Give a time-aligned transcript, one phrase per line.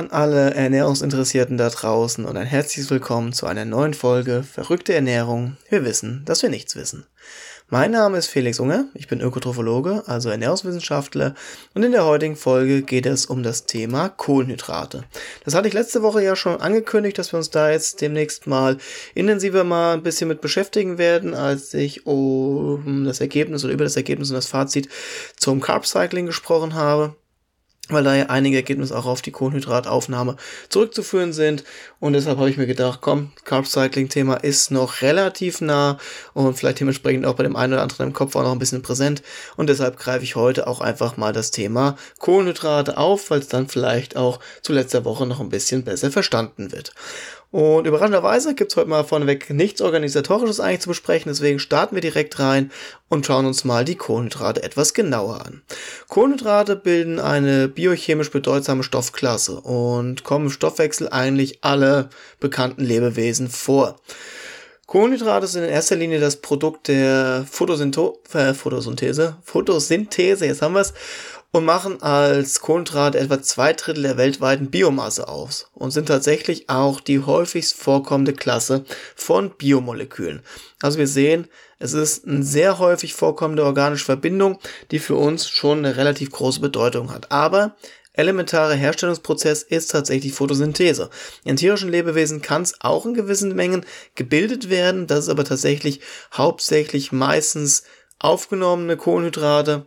[0.00, 5.58] An alle Ernährungsinteressierten da draußen und ein herzliches Willkommen zu einer neuen Folge Verrückte Ernährung.
[5.68, 7.04] Wir wissen, dass wir nichts wissen.
[7.68, 11.34] Mein Name ist Felix Unger, ich bin Ökotrophologe, also Ernährungswissenschaftler
[11.74, 15.04] und in der heutigen Folge geht es um das Thema Kohlenhydrate.
[15.44, 18.78] Das hatte ich letzte Woche ja schon angekündigt, dass wir uns da jetzt demnächst mal
[19.14, 23.96] intensiver mal ein bisschen mit beschäftigen werden, als ich um das Ergebnis oder über das
[23.96, 24.88] Ergebnis und das Fazit
[25.36, 27.16] zum Carb Cycling gesprochen habe
[27.88, 30.36] weil da ja einige Ergebnisse auch auf die Kohlenhydrataufnahme
[30.68, 31.64] zurückzuführen sind.
[31.98, 35.98] Und deshalb habe ich mir gedacht, komm, Carb Cycling Thema ist noch relativ nah
[36.34, 38.82] und vielleicht dementsprechend auch bei dem einen oder anderen im Kopf auch noch ein bisschen
[38.82, 39.22] präsent.
[39.56, 43.68] Und deshalb greife ich heute auch einfach mal das Thema Kohlenhydrate auf, weil es dann
[43.68, 46.92] vielleicht auch zu letzter Woche noch ein bisschen besser verstanden wird.
[47.52, 52.38] Und überraschenderweise gibt's heute mal vorneweg nichts Organisatorisches eigentlich zu besprechen, deswegen starten wir direkt
[52.38, 52.70] rein
[53.08, 55.62] und schauen uns mal die Kohlenhydrate etwas genauer an.
[56.08, 63.96] Kohlenhydrate bilden eine biochemisch bedeutsame Stoffklasse und kommen im Stoffwechsel eigentlich alle bekannten Lebewesen vor.
[64.86, 70.80] Kohlenhydrate sind in erster Linie das Produkt der Photosynto äh, Photosynthese, Photosynthese, jetzt haben wir
[70.80, 70.94] es,
[71.52, 77.00] und machen als Kohlenhydrate etwa zwei Drittel der weltweiten Biomasse aus und sind tatsächlich auch
[77.00, 78.84] die häufigst vorkommende Klasse
[79.16, 80.42] von Biomolekülen.
[80.80, 84.58] Also wir sehen, es ist eine sehr häufig vorkommende organische Verbindung,
[84.90, 87.32] die für uns schon eine relativ große Bedeutung hat.
[87.32, 87.74] Aber
[88.12, 91.10] elementarer Herstellungsprozess ist tatsächlich Photosynthese.
[91.44, 93.84] In tierischen Lebewesen kann es auch in gewissen Mengen
[94.14, 96.00] gebildet werden, das ist aber tatsächlich
[96.32, 97.84] hauptsächlich meistens
[98.18, 99.86] aufgenommene Kohlenhydrate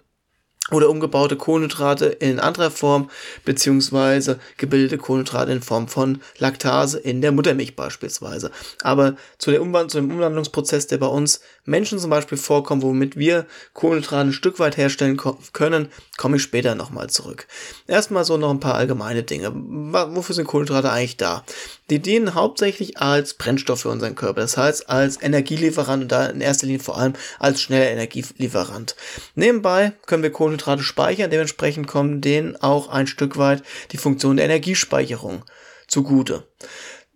[0.73, 3.09] oder umgebaute Kohlenhydrate in anderer Form,
[3.45, 8.51] beziehungsweise gebildete Kohlenhydrate in Form von Laktase in der Muttermilch beispielsweise.
[8.81, 13.17] Aber zu, der Umwand zu dem Umwandlungsprozess, der bei uns Menschen zum Beispiel vorkommt, womit
[13.17, 15.19] wir Kohlenhydrate ein Stück weit herstellen
[15.53, 17.47] können, komme ich später nochmal zurück.
[17.88, 19.51] Erstmal so noch ein paar allgemeine Dinge.
[19.53, 21.44] Wofür sind Kohlenhydrate eigentlich da?
[21.89, 26.41] Die dienen hauptsächlich als Brennstoff für unseren Körper, das heißt als Energielieferant und da in
[26.41, 28.95] erster Linie vor allem als schneller Energielieferant.
[29.35, 34.45] Nebenbei können wir Kohlenhydrate speichern, dementsprechend kommen denen auch ein Stück weit die Funktion der
[34.45, 35.43] Energiespeicherung
[35.88, 36.47] zugute.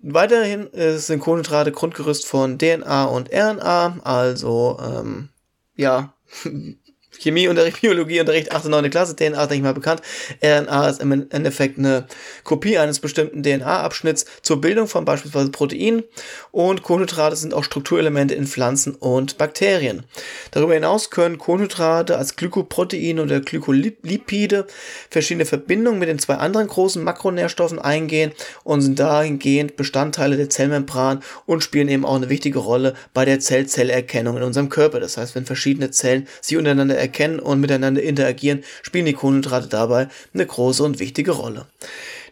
[0.02, 5.30] Weiterhin sind Kohlenhydrate Grundgerüst von DNA und RNA, also ähm,
[5.76, 6.14] ja,
[7.20, 8.66] Chemieunterricht, Biologieunterricht, 8.
[8.66, 8.90] und 9.
[8.90, 10.02] Klasse, DNA ist nicht mal bekannt.
[10.44, 12.08] RNA ist im Endeffekt eine
[12.44, 16.04] Kopie eines bestimmten DNA-Abschnitts zur Bildung von beispielsweise Proteinen
[16.52, 20.04] und Kohlenhydrate sind auch Strukturelemente in Pflanzen und Bakterien.
[20.52, 24.68] Darüber hinaus können Kohlenhydrate als Glykoproteine oder Glykolipide
[25.10, 28.32] verschiedene Verbindungen mit den zwei anderen großen Makronährstoffen eingehen
[28.64, 33.40] und sind dahingehend Bestandteile der Zellmembran und spielen eben auch eine wichtige Rolle bei der
[33.40, 35.00] Zell-Zellerkennung in unserem Körper.
[35.00, 37.07] Das heißt, wenn verschiedene Zellen sich untereinander erkennen
[37.40, 41.68] und miteinander interagieren, spielen die Kohlenhydrate dabei eine große und wichtige Rolle.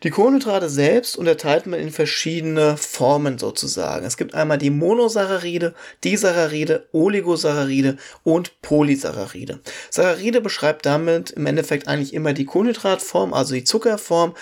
[0.03, 4.06] Die Kohlenhydrate selbst unterteilt man in verschiedene Formen sozusagen.
[4.06, 9.59] Es gibt einmal die Monosaccharide, Disaccharide, Oligosaccharide und Polysaccharide.
[9.90, 14.36] Saccharide beschreibt damit im Endeffekt eigentlich immer die Kohlenhydratform, also die Zuckerform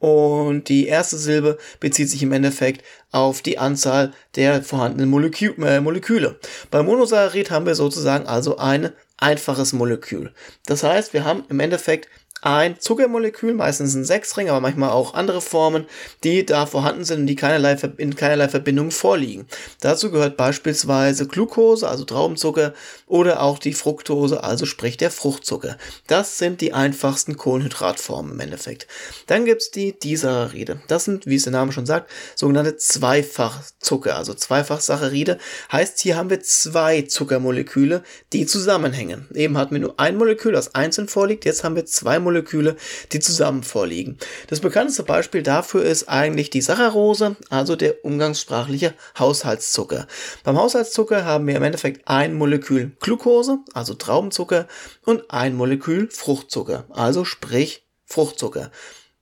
[0.00, 5.80] und die erste Silbe bezieht sich im Endeffekt auf die Anzahl der vorhandenen Molekü äh,
[5.80, 6.38] Moleküle.
[6.70, 10.32] Bei Monosaccharid haben wir sozusagen also ein einfaches Molekül.
[10.66, 12.08] Das heißt, wir haben im Endeffekt
[12.42, 15.86] ein Zuckermolekül, meistens ein Sechsring, aber manchmal auch andere Formen,
[16.24, 19.46] die da vorhanden sind und die keinerlei, in keinerlei Verbindung vorliegen.
[19.80, 22.72] Dazu gehört beispielsweise Glucose, also Traubenzucker,
[23.06, 25.76] oder auch die Fructose, also sprich der Fruchtzucker.
[26.06, 28.86] Das sind die einfachsten Kohlenhydratformen im Endeffekt.
[29.26, 30.80] Dann gibt's die Disaccharide.
[30.88, 35.38] Das sind, wie es der Name schon sagt, sogenannte Zweifachzucker, also Zweifachsaccharide.
[35.70, 38.02] Heißt, hier haben wir zwei Zuckermoleküle,
[38.32, 39.28] die zusammenhängen.
[39.34, 42.76] Eben hatten wir nur ein Molekül, das einzeln vorliegt, jetzt haben wir zwei Moleküle, Moleküle,
[43.12, 44.16] die zusammen vorliegen.
[44.46, 50.06] Das bekannteste Beispiel dafür ist eigentlich die Saccharose, also der umgangssprachliche Haushaltszucker.
[50.44, 54.68] Beim Haushaltszucker haben wir im Endeffekt ein Molekül Glucose, also Traubenzucker,
[55.04, 58.70] und ein Molekül Fruchtzucker, also sprich Fruchtzucker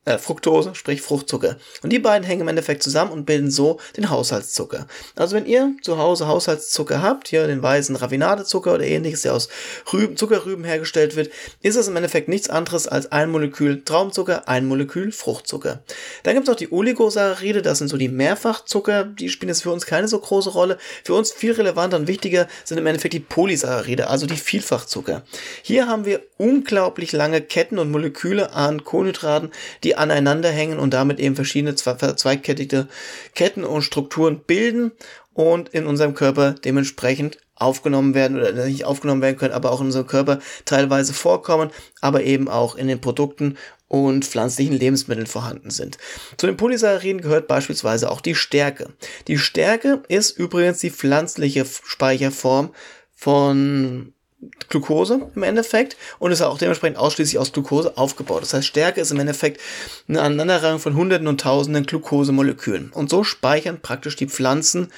[0.08, 1.56] äh, Fructose, sprich Fruchtzucker.
[1.82, 4.86] Und die beiden hängen im Endeffekt zusammen und bilden so den Haushaltszucker.
[5.16, 9.48] Also wenn ihr zu Hause Haushaltszucker habt, hier den weißen Raffinadezucker oder ähnliches, der aus
[9.92, 11.30] Rüben, Zuckerrüben hergestellt wird,
[11.62, 15.82] ist es im Endeffekt nichts anderes als ein Molekül Traumzucker, ein Molekül Fruchtzucker.
[16.22, 19.72] Dann gibt es noch die Oligosaccharide, das sind so die Mehrfachzucker, die spielen jetzt für
[19.72, 20.78] uns keine so große Rolle.
[21.04, 25.22] Für uns viel relevanter und wichtiger sind im Endeffekt die Polysaccharide, also die Vielfachzucker.
[25.62, 29.50] Hier haben wir unglaublich lange Ketten und Moleküle an Kohlenhydraten,
[29.84, 32.88] die aneinander hängen und damit eben verschiedene zweigkettige
[33.34, 34.92] Ketten und Strukturen bilden
[35.34, 39.86] und in unserem Körper dementsprechend aufgenommen werden oder nicht aufgenommen werden können, aber auch in
[39.86, 43.56] unserem Körper teilweise vorkommen, aber eben auch in den Produkten
[43.88, 45.98] und pflanzlichen Lebensmitteln vorhanden sind.
[46.36, 48.90] Zu den Polysacchariden gehört beispielsweise auch die Stärke.
[49.26, 52.74] Die Stärke ist übrigens die pflanzliche Speicherform
[53.14, 54.12] von
[54.68, 58.42] Glucose im Endeffekt und ist auch dementsprechend ausschließlich aus Glucose aufgebaut.
[58.42, 59.60] Das heißt, Stärke ist im Endeffekt
[60.08, 62.90] eine Aneinanderreihung von Hunderten und Tausenden Glucosemolekülen.
[62.92, 64.88] Und so speichern praktisch die Pflanzen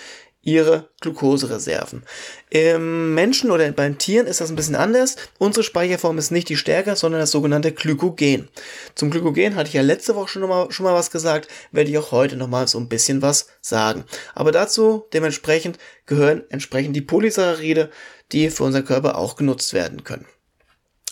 [0.42, 2.02] ihre Glukosereserven.
[2.48, 5.16] Im Menschen oder bei den Tieren ist das ein bisschen anders.
[5.38, 8.48] Unsere Speicherform ist nicht die Stärke, sondern das sogenannte Glykogen.
[8.94, 11.98] Zum Glykogen hatte ich ja letzte Woche schon mal, schon mal was gesagt, werde ich
[11.98, 14.04] auch heute noch mal so ein bisschen was sagen.
[14.34, 17.90] Aber dazu dementsprechend gehören entsprechend die Polysaccharide,
[18.32, 20.27] die für unseren Körper auch genutzt werden können.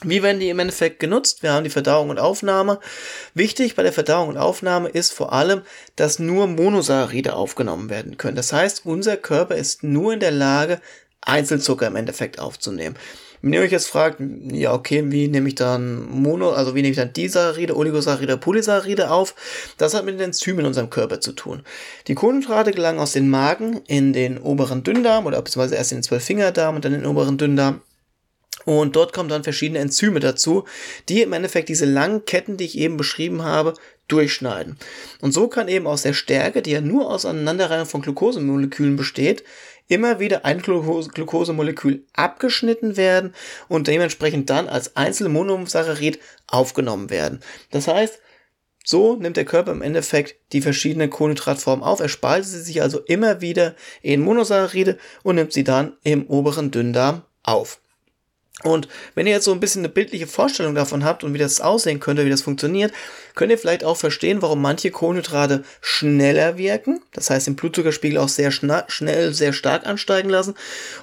[0.04, 1.42] Wie werden die im Endeffekt genutzt?
[1.42, 2.78] Wir haben die Verdauung und Aufnahme.
[3.34, 5.62] Wichtig bei der Verdauung und Aufnahme ist vor allem,
[5.96, 8.36] dass nur Monosaccharide aufgenommen werden können.
[8.36, 10.80] Das heißt, unser Körper ist nur in der Lage,
[11.20, 12.96] Einzelzucker im Endeffekt aufzunehmen.
[13.42, 14.20] Wenn ihr euch jetzt fragt,
[14.52, 19.10] ja, okay, wie nehme ich dann Mono, also wie nehme ich dann Disaccharide, Oligosaccharide, Polysaccharide
[19.10, 19.34] auf?
[19.76, 21.62] Das hat mit den Enzymen in unserem Körper zu tun.
[22.08, 26.04] Die Kohlenhydrate gelangen aus den Magen in den oberen Dünndarm oder beziehungsweise erst in den
[26.04, 27.80] Zwölffingerdarm und dann in den oberen Dünndarm.
[28.64, 30.64] Und dort kommen dann verschiedene Enzyme dazu,
[31.08, 33.74] die im Endeffekt diese langen Ketten, die ich eben beschrieben habe,
[34.08, 34.76] durchschneiden.
[35.20, 39.44] Und so kann eben aus der Stärke, die ja nur aus Aneinanderreihung von Glukosemolekülen besteht,
[39.88, 43.34] immer wieder ein Glukosemolekül abgeschnitten werden
[43.68, 47.40] und dementsprechend dann als Einzelmonosaccharid aufgenommen werden.
[47.70, 48.20] Das heißt,
[48.84, 52.00] so nimmt der Körper im Endeffekt die verschiedenen Kohlenhydratformen auf.
[52.00, 56.70] Er spaltet sie sich also immer wieder in Monosaccharide und nimmt sie dann im oberen
[56.70, 57.80] Dünndarm auf.
[58.64, 61.60] Und wenn ihr jetzt so ein bisschen eine bildliche Vorstellung davon habt und wie das
[61.60, 62.92] aussehen könnte, wie das funktioniert,
[63.36, 68.28] könnt ihr vielleicht auch verstehen, warum manche Kohlenhydrate schneller wirken, das heißt den Blutzuckerspiegel auch
[68.28, 70.54] sehr schnell, sehr stark ansteigen lassen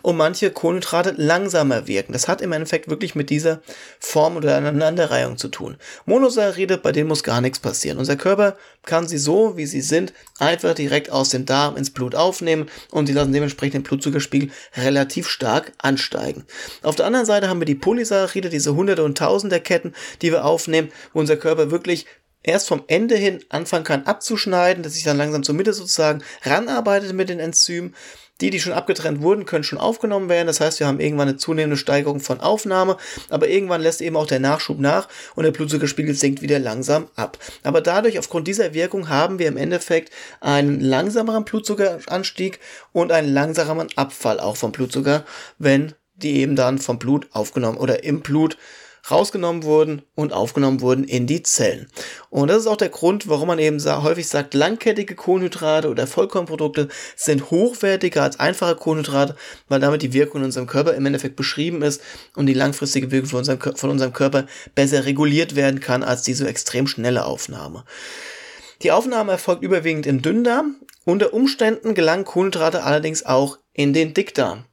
[0.02, 2.12] und manche Kohlenhydrate langsamer wirken.
[2.12, 3.62] Das hat im Endeffekt wirklich mit dieser
[4.00, 5.78] Form oder Aneinanderreihung zu tun.
[6.06, 8.00] Monosaccharide, bei denen muss gar nichts passieren.
[8.00, 12.16] Unser Körper kann sie so, wie sie sind, einfach direkt aus dem Darm ins Blut
[12.16, 16.44] aufnehmen und sie lassen dementsprechend den Blutzuckerspiegel relativ stark ansteigen.
[16.84, 20.32] Auf der anderen Seite Seite haben wir die Polysaccharide, diese Hunderte und Tausender Ketten, die
[20.32, 22.08] wir aufnehmen, wo unser Körper wirklich
[22.42, 27.14] erst vom Ende hin anfangen kann abzuschneiden, dass sich dann langsam zur Mitte sozusagen ranarbeitet
[27.14, 27.96] mit den Enzymen.
[28.42, 30.48] Die, die schon abgetrennt wurden, können schon aufgenommen werden.
[30.48, 32.98] Das heißt, wir haben irgendwann eine zunehmende Steigerung von Aufnahme,
[33.30, 37.38] aber irgendwann lässt eben auch der Nachschub nach und der Blutzuckerspiegel sinkt wieder langsam ab.
[37.64, 40.12] Aber dadurch, aufgrund dieser Wirkung, haben wir im Endeffekt
[40.42, 42.60] einen langsameren Blutzuckeranstieg
[42.92, 45.24] und einen langsameren Abfall auch vom Blutzucker,
[45.58, 48.58] wenn die eben dann vom Blut aufgenommen oder im Blut
[49.10, 51.88] rausgenommen wurden und aufgenommen wurden in die Zellen.
[52.30, 56.88] Und das ist auch der Grund, warum man eben häufig sagt, langkettige Kohlenhydrate oder Vollkornprodukte
[57.16, 59.36] sind hochwertiger als einfache Kohlenhydrate,
[59.68, 62.02] weil damit die Wirkung in unserem Körper im Endeffekt beschrieben ist
[62.36, 66.48] und die langfristige Wirkung von unserem, von unserem Körper besser reguliert werden kann als diese
[66.48, 67.86] extrem schnelle Aufnahme.
[68.82, 70.76] Die Aufnahme erfolgt überwiegend im Dünndarm.
[71.06, 74.66] Unter Umständen gelangen Kohlenhydrate allerdings auch in den Dickdarm.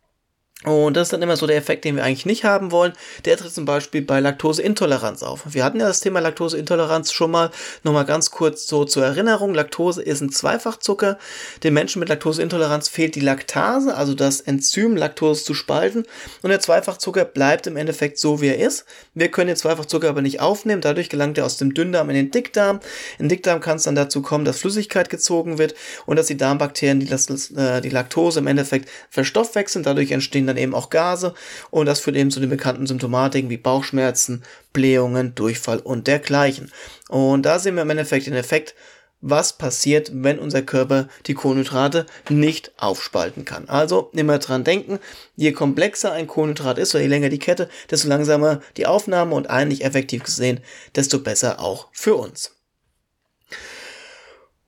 [0.65, 2.93] Und das ist dann immer so der Effekt, den wir eigentlich nicht haben wollen.
[3.25, 5.43] Der tritt zum Beispiel bei Laktoseintoleranz auf.
[5.49, 7.51] Wir hatten ja das Thema Laktoseintoleranz schon mal.
[7.83, 9.55] Nochmal ganz kurz so zur Erinnerung.
[9.55, 11.19] Laktose ist ein Zweifachzucker.
[11.65, 16.05] Den Menschen mit Laktoseintoleranz fehlt die Laktase, also das Enzym, Laktose zu spalten.
[16.43, 18.85] Und der Zweifachzucker bleibt im Endeffekt so, wie er ist.
[19.15, 20.81] Wir können den Zweifachzucker aber nicht aufnehmen.
[20.81, 22.79] Dadurch gelangt er aus dem Dünndarm in den Dickdarm.
[23.19, 25.75] Im Dickdarm kann es dann dazu kommen, dass Flüssigkeit gezogen wird
[26.07, 29.83] und dass die Darmbakterien die, das, äh, die Laktose im Endeffekt verstoffwechseln.
[29.83, 31.35] Dadurch entstehen dann eben auch Gase
[31.71, 34.43] und das führt eben zu den bekannten Symptomatiken wie Bauchschmerzen,
[34.73, 36.71] Blähungen, Durchfall und dergleichen.
[37.09, 38.75] Und da sehen wir im Endeffekt den Effekt,
[39.23, 43.69] was passiert, wenn unser Körper die Kohlenhydrate nicht aufspalten kann.
[43.69, 44.99] Also immer dran denken,
[45.37, 49.49] je komplexer ein Kohlenhydrat ist oder je länger die Kette, desto langsamer die Aufnahme und
[49.49, 50.61] eigentlich effektiv gesehen,
[50.97, 52.57] desto besser auch für uns.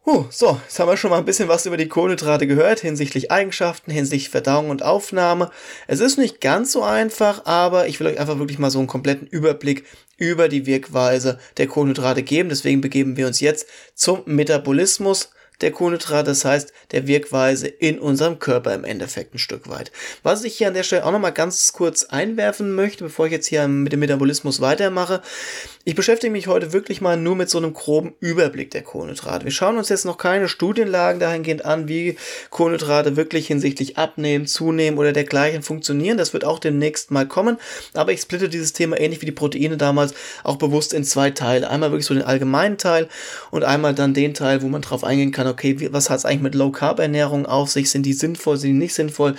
[0.06, 3.30] Uh, so, jetzt haben wir schon mal ein bisschen was über die Kohlenhydrate gehört, hinsichtlich
[3.32, 5.50] Eigenschaften, hinsichtlich Verdauung und Aufnahme.
[5.86, 8.86] Es ist nicht ganz so einfach, aber ich will euch einfach wirklich mal so einen
[8.86, 9.86] kompletten Überblick
[10.18, 12.50] über die Wirkweise der Kohlenhydrate geben.
[12.50, 15.30] Deswegen begeben wir uns jetzt zum Metabolismus
[15.60, 19.92] der Kohlenhydrate, das heißt der Wirkweise in unserem Körper im Endeffekt ein Stück weit.
[20.22, 23.46] Was ich hier an der Stelle auch nochmal ganz kurz einwerfen möchte, bevor ich jetzt
[23.46, 25.22] hier mit dem Metabolismus weitermache,
[25.84, 29.44] ich beschäftige mich heute wirklich mal nur mit so einem groben Überblick der Kohlenhydrate.
[29.44, 32.16] Wir schauen uns jetzt noch keine Studienlagen dahingehend an, wie
[32.50, 36.16] Kohlenhydrate wirklich hinsichtlich Abnehmen, Zunehmen oder dergleichen funktionieren.
[36.16, 37.58] Das wird auch demnächst mal kommen,
[37.92, 41.68] aber ich splitte dieses Thema ähnlich wie die Proteine damals auch bewusst in zwei Teile.
[41.68, 43.08] Einmal wirklich so den allgemeinen Teil
[43.50, 46.24] und einmal dann den Teil, wo man drauf eingehen kann, kann, okay, was hat es
[46.24, 47.90] eigentlich mit Low-Carb-Ernährung auf sich?
[47.90, 49.34] Sind die sinnvoll, sind die nicht sinnvoll?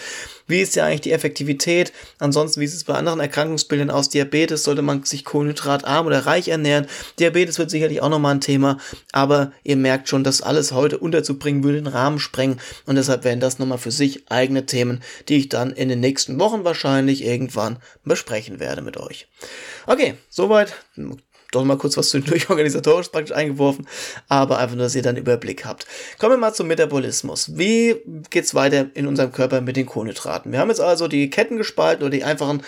[0.48, 1.92] Wie ist ja eigentlich die Effektivität?
[2.20, 4.10] Ansonsten, wie sieht es bei anderen Erkrankungsbildern aus?
[4.10, 6.86] Diabetes, sollte man sich kohlenhydratarm oder reich ernähren?
[7.20, 8.78] Diabetes wird sicherlich auch nochmal ein Thema,
[9.12, 13.40] aber ihr merkt schon, dass alles heute unterzubringen würde den Rahmen sprengen und deshalb wären
[13.40, 17.78] das nochmal für sich eigene Themen, die ich dann in den nächsten Wochen wahrscheinlich irgendwann
[18.04, 19.28] besprechen werde mit euch.
[19.88, 20.76] Okay, soweit
[21.56, 23.88] doch mal kurz was zwischendurch organisatorisch praktisch eingeworfen,
[24.28, 25.88] aber einfach nur, dass ihr dann Überblick habt.
[26.20, 27.58] Kommen wir mal zum Metabolismus.
[27.58, 27.96] Wie
[28.30, 30.52] geht's weiter in unserem Körper mit den Kohlenhydraten?
[30.52, 32.64] Wir haben jetzt also die Ketten gespalten oder die einfachen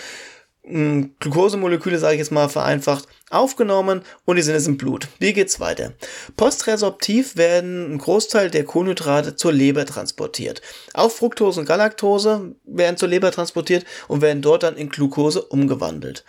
[0.68, 5.08] hm, Glukosemoleküle, sage ich jetzt mal vereinfacht, aufgenommen und die sind jetzt im Blut.
[5.20, 5.94] Wie geht's weiter?
[6.36, 10.62] Postresorptiv werden ein Großteil der Kohlenhydrate zur Leber transportiert.
[10.94, 16.26] Auch Fructose und Galaktose werden zur Leber transportiert und werden dort dann in Glucose umgewandelt.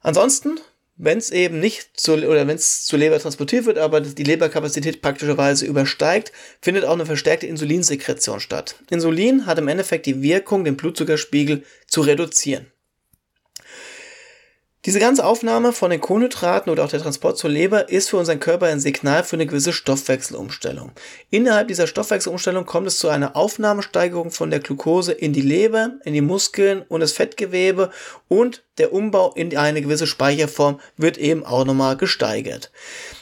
[0.00, 0.58] Ansonsten
[1.02, 5.00] wenn es eben nicht zu, oder wenn es zur Leber transportiert wird, aber die Leberkapazität
[5.00, 6.30] praktischerweise übersteigt,
[6.60, 8.76] findet auch eine verstärkte Insulinsekretion statt.
[8.90, 12.66] Insulin hat im Endeffekt die Wirkung, den Blutzuckerspiegel zu reduzieren.
[14.86, 18.40] Diese ganze Aufnahme von den Kohlenhydraten oder auch der Transport zur Leber ist für unseren
[18.40, 20.92] Körper ein Signal für eine gewisse Stoffwechselumstellung.
[21.28, 26.14] Innerhalb dieser Stoffwechselumstellung kommt es zu einer Aufnahmesteigerung von der Glucose in die Leber, in
[26.14, 27.90] die Muskeln und das Fettgewebe
[28.28, 32.72] und der Umbau in eine gewisse Speicherform wird eben auch nochmal gesteigert.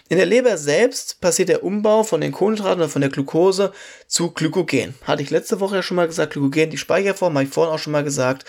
[0.08, 3.72] In der Leber selbst passiert der Umbau von den Kohlenhydraten oder von der Glucose
[4.06, 4.94] zu Glykogen.
[5.02, 7.78] Hatte ich letzte Woche ja schon mal gesagt, Glykogen, die Speicherform, habe ich vorhin auch
[7.78, 8.46] schon mal gesagt.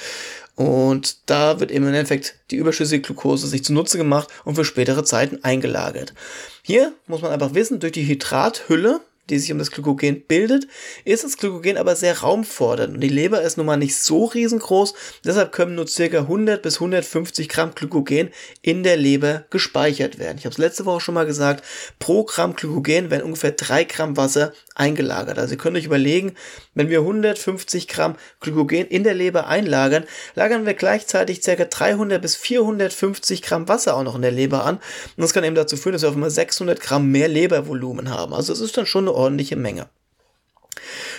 [0.60, 5.42] Und da wird im Endeffekt die überschüssige Glucose sich zunutze gemacht und für spätere Zeiten
[5.42, 6.14] eingelagert.
[6.64, 10.68] Hier muss man einfach wissen, durch die Hydrathülle die sich um das Glykogen bildet,
[11.06, 14.94] ist das Glykogen aber sehr raumfordernd und die Leber ist nun mal nicht so riesengroß,
[15.26, 16.04] deshalb können nur ca.
[16.04, 18.30] 100 bis 150 Gramm Glykogen
[18.62, 20.38] in der Leber gespeichert werden.
[20.38, 21.64] Ich habe es letzte Woche schon mal gesagt,
[22.00, 25.38] pro Gramm Glykogen werden ungefähr 3 Gramm Wasser eingelagert.
[25.38, 26.34] Also ihr könnt euch überlegen,
[26.74, 30.06] wenn wir 150 Gramm Glykogen in der Leber einlagern,
[30.36, 31.56] lagern wir gleichzeitig ca.
[31.56, 35.56] 300 bis 450 Gramm Wasser auch noch in der Leber an und das kann eben
[35.56, 38.34] dazu führen, dass wir auf einmal 600 Gramm mehr Lebervolumen haben.
[38.34, 39.90] Also es ist dann schon eine ordentliche Menge.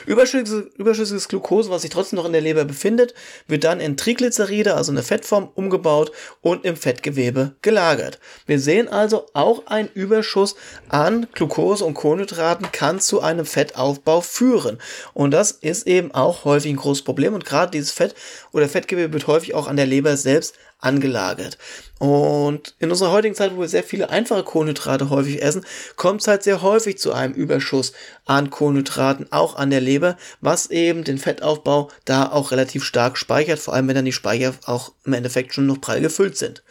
[0.07, 3.15] Überschüssiges, überschüssiges Glucose, was sich trotzdem noch in der Leber befindet,
[3.47, 8.19] wird dann in Triglyceride, also eine Fettform, umgebaut und im Fettgewebe gelagert.
[8.47, 10.57] Wir sehen also, auch ein Überschuss
[10.89, 14.79] an Glucose und Kohlenhydraten kann zu einem Fettaufbau führen.
[15.13, 17.35] Und das ist eben auch häufig ein großes Problem.
[17.35, 18.15] Und gerade dieses Fett
[18.53, 21.59] oder Fettgewebe wird häufig auch an der Leber selbst angelagert.
[21.99, 25.65] Und in unserer heutigen Zeit, wo wir sehr viele einfache Kohlenhydrate häufig essen,
[25.97, 27.93] kommt es halt sehr häufig zu einem Überschuss
[28.25, 33.59] an Kohlenhydraten, auch an der Leber, was eben den Fettaufbau da auch relativ stark speichert,
[33.59, 36.63] vor allem wenn dann die Speicher auch im Endeffekt schon noch prall gefüllt sind.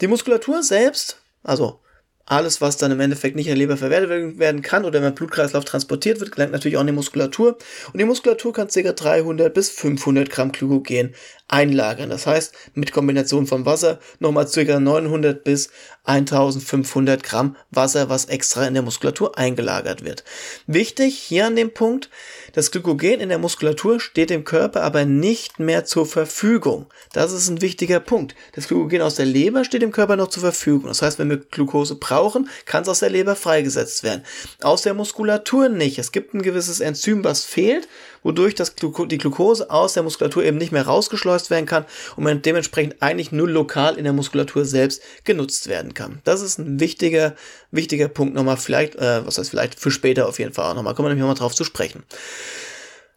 [0.00, 1.80] Die Muskulatur selbst, also
[2.26, 5.64] alles, was dann im Endeffekt nicht in der Leber verwertet werden kann oder im Blutkreislauf
[5.64, 7.58] transportiert wird, gelangt natürlich auch in die Muskulatur.
[7.92, 8.92] Und die Muskulatur kann ca.
[8.92, 11.14] 300 bis 500 Gramm Glykogen
[11.48, 12.10] einlagern.
[12.10, 14.80] Das heißt, mit Kombination von Wasser nochmal ca.
[14.80, 15.70] 900 bis
[16.04, 20.24] 1500 Gramm Wasser, was extra in der Muskulatur eingelagert wird.
[20.66, 22.10] Wichtig hier an dem Punkt,
[22.52, 26.86] das Glykogen in der Muskulatur steht dem Körper aber nicht mehr zur Verfügung.
[27.12, 28.34] Das ist ein wichtiger Punkt.
[28.52, 30.88] Das Glykogen aus der Leber steht dem Körper noch zur Verfügung.
[30.88, 34.24] Das heißt, wenn wir Glucose brauchen, kann es aus der Leber freigesetzt werden.
[34.62, 35.98] Aus der Muskulatur nicht.
[35.98, 37.88] Es gibt ein gewisses Enzym, was fehlt
[38.24, 41.84] wodurch das Gluko die Glucose aus der Muskulatur eben nicht mehr rausgeschleust werden kann
[42.16, 46.20] und man dementsprechend eigentlich nur lokal in der Muskulatur selbst genutzt werden kann.
[46.24, 47.36] Das ist ein wichtiger,
[47.70, 50.94] wichtiger Punkt nochmal, vielleicht, äh, was heißt vielleicht für später auf jeden Fall auch nochmal,
[50.94, 52.02] kommen wir nämlich nochmal drauf zu sprechen.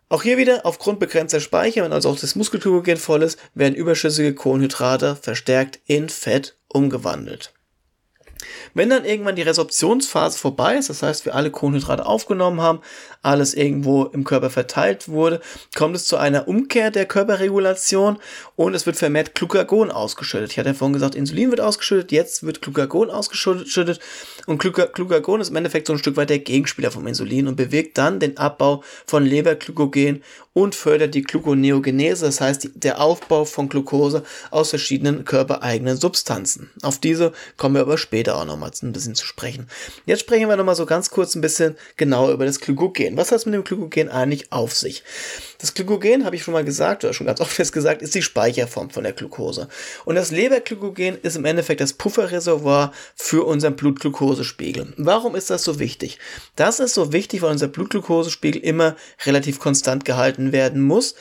[0.09, 4.33] Auch hier wieder aufgrund begrenzter Speicher, wenn also auch das Muskelglykogen voll ist, werden überschüssige
[4.33, 7.53] Kohlenhydrate verstärkt in Fett umgewandelt.
[8.73, 12.79] Wenn dann irgendwann die Resorptionsphase vorbei ist, das heißt, wir alle Kohlenhydrate aufgenommen haben,
[13.21, 15.41] alles irgendwo im Körper verteilt wurde,
[15.75, 18.17] kommt es zu einer Umkehr der Körperregulation
[18.55, 20.51] und es wird vermehrt Glucagon ausgeschüttet.
[20.51, 23.99] Ich hatte ja vorhin gesagt, Insulin wird ausgeschüttet, jetzt wird Glucagon ausgeschüttet
[24.47, 27.97] und Glucagon ist im Endeffekt so ein Stück weit der Gegenspieler vom Insulin und bewirkt
[27.97, 30.23] dann den Abbau von Leberglykogen
[30.57, 36.71] und fördert die Gluconeogenese, das heißt die, der Aufbau von Glucose aus verschiedenen körpereigenen Substanzen.
[36.81, 39.67] Auf diese kommen wir aber später auch nochmal ein bisschen zu sprechen.
[40.07, 43.17] Jetzt sprechen wir nochmal so ganz kurz ein bisschen genauer über das Glykogen.
[43.17, 45.03] Was hat es mit dem Glykogen eigentlich auf sich?
[45.59, 48.89] Das Glykogen, habe ich schon mal gesagt, oder schon ganz oft gesagt, ist die Speicherform
[48.89, 49.67] von der Glucose.
[50.05, 53.75] Und das Leberglykogen ist im Endeffekt das Pufferreservoir für unseren
[54.37, 54.93] Blutglukosespiegel.
[54.97, 56.19] Warum ist das so wichtig?
[56.55, 61.15] Das ist so wichtig, weil unser Blutglukosespiegel immer relativ konstant gehalten werden muss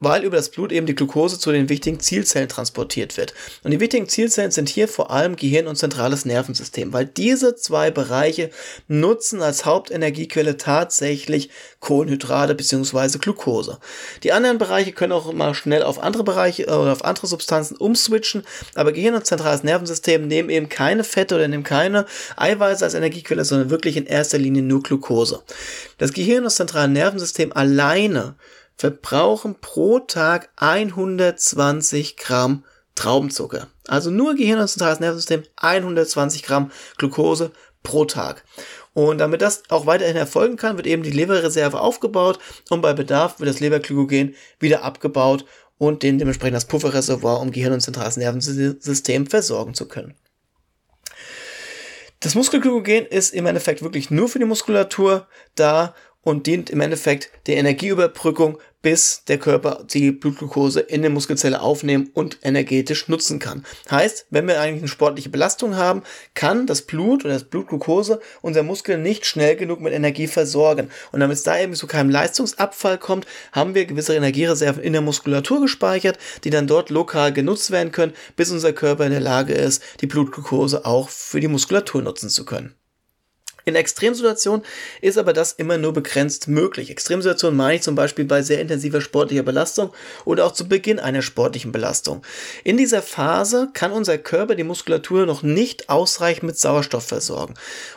[0.00, 3.34] weil über das Blut eben die Glucose zu den wichtigen Zielzellen transportiert wird.
[3.62, 7.90] Und die wichtigen Zielzellen sind hier vor allem Gehirn und zentrales Nervensystem, weil diese zwei
[7.90, 8.50] Bereiche
[8.88, 13.18] nutzen als Hauptenergiequelle tatsächlich Kohlenhydrate bzw.
[13.18, 13.78] Glucose.
[14.22, 17.76] Die anderen Bereiche können auch immer schnell auf andere Bereiche äh, oder auf andere Substanzen
[17.76, 18.42] umswitchen,
[18.74, 23.44] aber Gehirn und zentrales Nervensystem nehmen eben keine Fette oder nehmen keine Eiweiße als Energiequelle,
[23.44, 25.42] sondern wirklich in erster Linie nur Glucose.
[25.98, 28.34] Das Gehirn und das zentrale Nervensystem alleine
[28.80, 33.68] verbrauchen pro Tag 120 Gramm Traubenzucker.
[33.86, 38.42] Also nur Gehirn und zentrales Nervensystem 120 Gramm Glucose pro Tag.
[38.94, 42.38] Und damit das auch weiterhin erfolgen kann, wird eben die Leberreserve aufgebaut
[42.70, 45.44] und bei Bedarf wird das Leberglykogen wieder abgebaut
[45.76, 50.14] und den dementsprechend das Pufferreservoir um Gehirn und zentrales Nervensystem versorgen zu können.
[52.20, 57.30] Das Muskelglykogen ist im Endeffekt wirklich nur für die Muskulatur da und dient im Endeffekt
[57.46, 63.64] der Energieüberbrückung bis der Körper die Blutglucose in der Muskelzelle aufnehmen und energetisch nutzen kann.
[63.90, 66.02] Heißt, wenn wir eigentlich eine sportliche Belastung haben,
[66.34, 70.90] kann das Blut oder das Blutglucose unser Muskel nicht schnell genug mit Energie versorgen.
[71.12, 75.02] Und damit es da eben zu keinem Leistungsabfall kommt, haben wir gewisse Energiereserven in der
[75.02, 79.52] Muskulatur gespeichert, die dann dort lokal genutzt werden können, bis unser Körper in der Lage
[79.52, 82.79] ist, die Blutglucose auch für die Muskulatur nutzen zu können.
[83.64, 84.64] In Extremsituationen
[85.00, 86.90] ist aber das immer nur begrenzt möglich.
[86.90, 89.92] Extremsituationen meine ich zum Beispiel bei sehr intensiver sportlicher Belastung
[90.24, 92.22] oder auch zu Beginn einer sportlichen Belastung.
[92.64, 97.54] In dieser Phase kann unser Körper die Muskulatur noch nicht ausreichend mit Sauerstoff versorgen.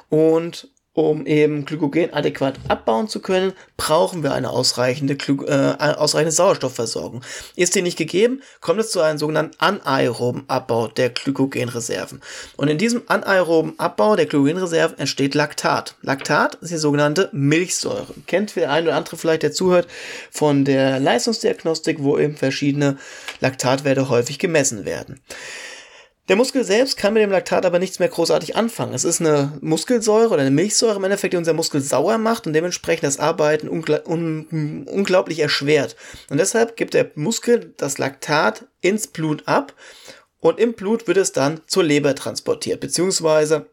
[0.10, 6.31] Und um eben Glykogen adäquat abbauen zu können, brauchen wir eine ausreichende, Gly äh, ausreichende
[6.31, 7.21] Sauerstoffversorgung.
[7.55, 12.21] Ist die nicht gegeben, kommt es zu einem sogenannten anaeroben Abbau der Glykogenreserven.
[12.57, 15.95] Und in diesem anaeroben Abbau der Glykogenreserven entsteht Laktat.
[16.01, 18.13] Laktat ist die sogenannte Milchsäure.
[18.27, 19.88] Kennt der ein oder andere vielleicht, der zuhört,
[20.29, 22.97] von der Leistungsdiagnostik, wo eben verschiedene
[23.39, 25.19] Laktatwerte häufig gemessen werden.
[26.30, 28.94] Der Muskel selbst kann mit dem Laktat aber nichts mehr großartig anfangen.
[28.94, 32.53] Es ist eine Muskelsäure oder eine Milchsäure im Endeffekt, die unser Muskel sauer macht und
[32.53, 35.98] dementsprechend das Arbeiten ungl un unglaublich erschwert.
[36.29, 39.74] Und deshalb gibt der Muskel das Laktat ins Blut ab
[40.40, 43.66] und im Blut wird es dann zur Leber transportiert, beziehungsweise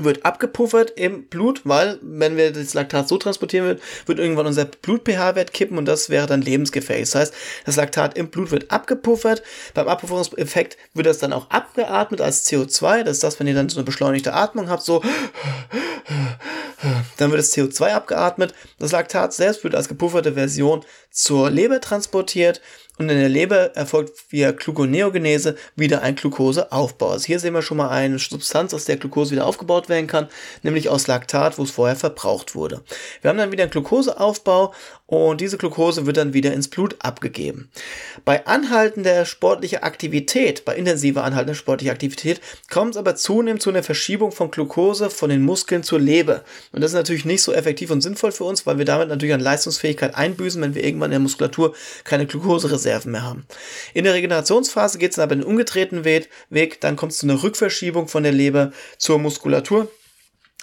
[0.00, 4.64] wird abgepuffert im Blut, weil wenn wir das Laktat so transportieren wird, wird irgendwann unser
[4.64, 7.10] Blut-pH-Wert kippen und das wäre dann lebensgefährlich.
[7.10, 9.42] Das heißt, das Laktat im Blut wird abgepuffert.
[9.74, 13.02] Beim Abpufferungseffekt wird das dann auch abgeatmet als CO2.
[13.02, 15.02] Das ist das, wenn ihr dann so eine beschleunigte Atmung habt, so
[17.16, 18.54] dann wird das CO2 abgeatmet.
[18.78, 22.60] Das Laktat selbst wird als gepufferte Version zur Leber transportiert
[22.98, 27.10] und in der Leber erfolgt via Gluconeogenese wieder ein Glukoseaufbau.
[27.10, 30.28] Also hier sehen wir schon mal eine Substanz, aus der Glucose wieder aufgebaut werden kann,
[30.62, 32.82] nämlich aus Laktat, wo es vorher verbraucht wurde.
[33.22, 34.74] Wir haben dann wieder einen Glukoseaufbau
[35.08, 37.70] und diese Glucose wird dann wieder ins Blut abgegeben.
[38.26, 43.82] Bei anhaltender sportlicher Aktivität, bei intensiver anhaltender sportlicher Aktivität, kommt es aber zunehmend zu einer
[43.82, 46.44] Verschiebung von Glucose von den Muskeln zur Leber.
[46.72, 49.32] Und das ist natürlich nicht so effektiv und sinnvoll für uns, weil wir damit natürlich
[49.34, 53.46] an Leistungsfähigkeit einbüßen, wenn wir irgendwann in der Muskulatur keine Glukosereserven mehr haben.
[53.94, 57.42] In der Regenerationsphase geht es aber in den umgedrehten Weg, dann kommt es zu einer
[57.42, 59.90] Rückverschiebung von der Leber zur Muskulatur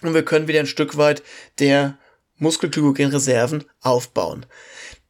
[0.03, 1.23] und wir können wieder ein Stück weit
[1.57, 1.97] der
[2.37, 4.45] Muskelglykogenreserven aufbauen.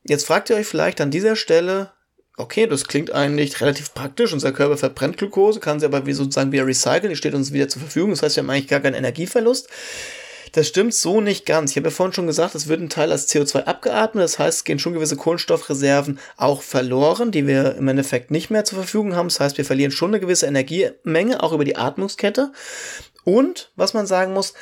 [0.04, 1.92] Jetzt fragt ihr euch vielleicht an dieser Stelle,
[2.38, 6.52] okay, das klingt eigentlich relativ praktisch, unser Körper verbrennt Glukose, kann sie aber wie sozusagen
[6.52, 8.96] wieder recyceln, die steht uns wieder zur Verfügung, das heißt, wir haben eigentlich gar keinen
[8.96, 9.70] Energieverlust.
[10.52, 11.72] Das stimmt so nicht ganz.
[11.72, 14.60] Ich habe ja vorhin schon gesagt, es wird ein Teil als CO2 abgeatmet, das heißt,
[14.60, 19.16] es gehen schon gewisse Kohlenstoffreserven auch verloren, die wir im Endeffekt nicht mehr zur Verfügung
[19.18, 19.28] haben.
[19.28, 22.54] Das heißt, wir verlieren schon eine gewisse Energiemenge, auch über die Atmungskette.
[23.26, 24.54] Und, was man sagen muss,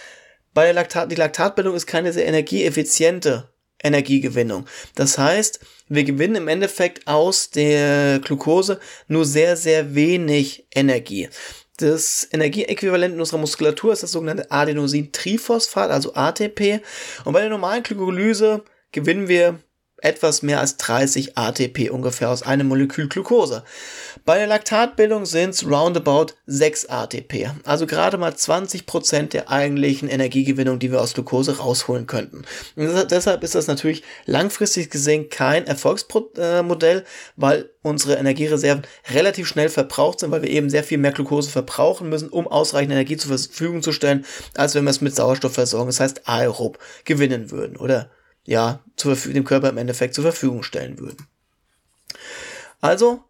[0.54, 3.50] bei der Laktat, die Laktatbildung ist keine sehr energieeffiziente
[3.84, 4.66] Energiegewinnung.
[4.96, 11.30] Das heißt, wir gewinnen im Endeffekt aus der Glucose nur sehr, sehr wenig Energie.
[11.78, 16.82] Das Energieäquivalent in unserer Muskulatur ist das sogenannte Adenosin-Triphosphat, also ATP.
[17.26, 19.60] Und bei der normalen Glykolyse gewinnen wir
[19.98, 23.64] etwas mehr als 30 ATP ungefähr aus einem Molekül Glucose.
[24.26, 30.08] Bei der Laktatbildung sind es roundabout 6 ATP, also gerade mal 20 Prozent der eigentlichen
[30.08, 32.46] Energiegewinnung, die wir aus Glucose rausholen könnten.
[32.76, 37.04] Und deshalb ist das natürlich langfristig gesehen kein Erfolgsmodell,
[37.36, 42.10] weil unsere Energiereserven relativ schnell verbraucht sind, weil wir eben sehr viel mehr Glucose verbrauchen
[42.10, 45.88] müssen, um ausreichend Energie zur Verfügung zu stellen, als wenn wir es mit Sauerstoff versorgen,
[45.88, 48.10] das heißt aerob gewinnen würden, oder?
[48.46, 51.28] ja, dem Körper im Endeffekt zur Verfügung stellen würden.
[52.82, 53.24] Also,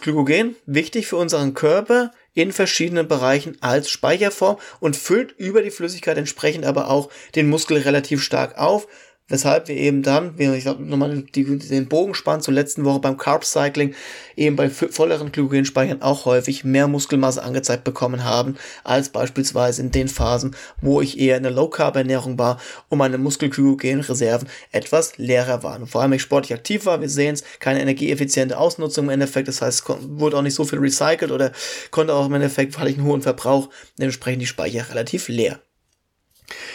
[0.00, 6.16] Glykogen wichtig für unseren Körper in verschiedenen Bereichen als Speicherform und füllt über die Flüssigkeit
[6.16, 8.86] entsprechend aber auch den Muskel relativ stark auf,
[9.30, 13.94] weshalb wir eben dann, ich nochmal den Bogen spannen zur letzten Woche beim Carb Cycling,
[14.36, 20.08] eben bei volleren Glykogenspeichern auch häufig mehr Muskelmasse angezeigt bekommen haben, als beispielsweise in den
[20.08, 25.62] Phasen, wo ich eher in der Low Carb Ernährung war und meine Muskelglykogenreserven etwas leerer
[25.62, 25.82] waren.
[25.82, 29.10] Und vor allem, wenn ich sportlich aktiv war, wir sehen es, keine energieeffiziente Ausnutzung im
[29.10, 29.84] Endeffekt, das heißt,
[30.18, 31.52] wurde auch nicht so viel recycelt oder
[31.90, 35.60] konnte auch im Endeffekt, weil ich einen hohen Verbrauch, dementsprechend die Speicher relativ leer.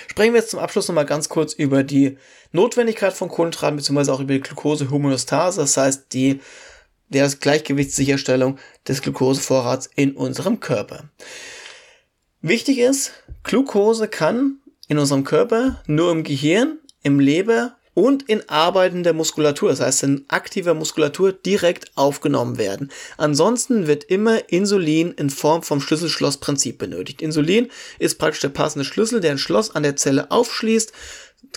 [0.07, 2.17] Sprechen wir jetzt zum Abschluss nochmal ganz kurz über die
[2.51, 6.39] Notwendigkeit von Kohlenhydraten, beziehungsweise auch über die Glukosehomöostase, das heißt die
[7.09, 8.57] der Gleichgewichtssicherstellung
[8.87, 11.05] des Glukosevorrats in unserem Körper.
[12.41, 13.11] Wichtig ist,
[13.43, 19.79] Glukose kann in unserem Körper nur im Gehirn, im Leber und in arbeitender Muskulatur, das
[19.79, 22.91] heißt in aktiver Muskulatur direkt aufgenommen werden.
[23.17, 27.23] Ansonsten wird immer Insulin in Form vom Schlüssel-Schloss-Prinzip benötigt.
[27.23, 30.91] Insulin ist praktisch der passende Schlüssel, der ein Schloss an der Zelle aufschließt.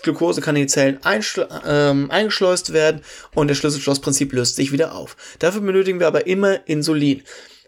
[0.03, 1.01] Glucose kann in die Zellen
[1.66, 3.03] ähm, eingeschleust werden
[3.35, 5.16] und das Schlüssel-Schloss-Prinzip löst sich wieder auf.
[5.40, 7.22] Dafür benötigen wir aber immer Insulin.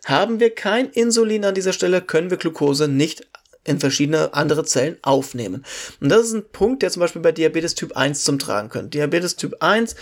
[0.04, 3.26] Haben wir kein Insulin an dieser Stelle, können wir Glucose nicht
[3.64, 5.64] in verschiedene andere Zellen aufnehmen.
[6.00, 8.90] Und das ist ein Punkt, der zum Beispiel bei Diabetes Typ 1 zum Tragen könnte.
[8.90, 9.96] Diabetes Typ 1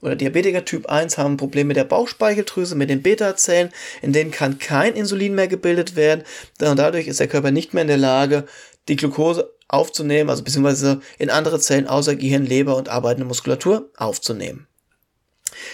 [0.00, 3.70] oder Diabetiker Typ 1 haben Probleme mit der Bauchspeicheldrüse, mit den Beta-Zellen,
[4.02, 6.22] in denen kann kein Insulin mehr gebildet werden.
[6.60, 8.44] Und dadurch ist der Körper nicht mehr in der Lage,
[8.88, 14.66] die Glucose aufzunehmen, also beziehungsweise in andere Zellen außer Gehirn, Leber und arbeitende Muskulatur aufzunehmen.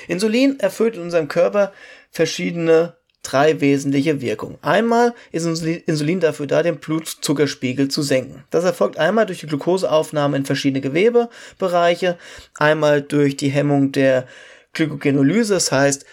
[0.08, 1.72] Insulin erfüllt in unserem Körper
[2.10, 4.58] verschiedene drei wesentliche Wirkungen.
[4.62, 8.44] Einmal ist Insulin dafür da, den Blutzuckerspiegel zu senken.
[8.50, 12.16] Das erfolgt einmal durch die Glukoseaufnahme in verschiedene Gewebebereiche,
[12.58, 14.26] einmal durch die Hemmung der
[14.72, 16.04] Glykogenolyse, das heißt,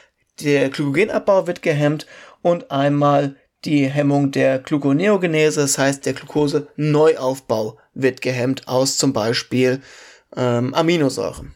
[0.41, 2.07] der Glykogenabbau wird gehemmt
[2.41, 9.81] und einmal die Hemmung der Gluconeogenese, das heißt, der Glucose-Neuaufbau wird gehemmt aus zum Beispiel
[10.35, 11.53] ähm, Aminosäuren.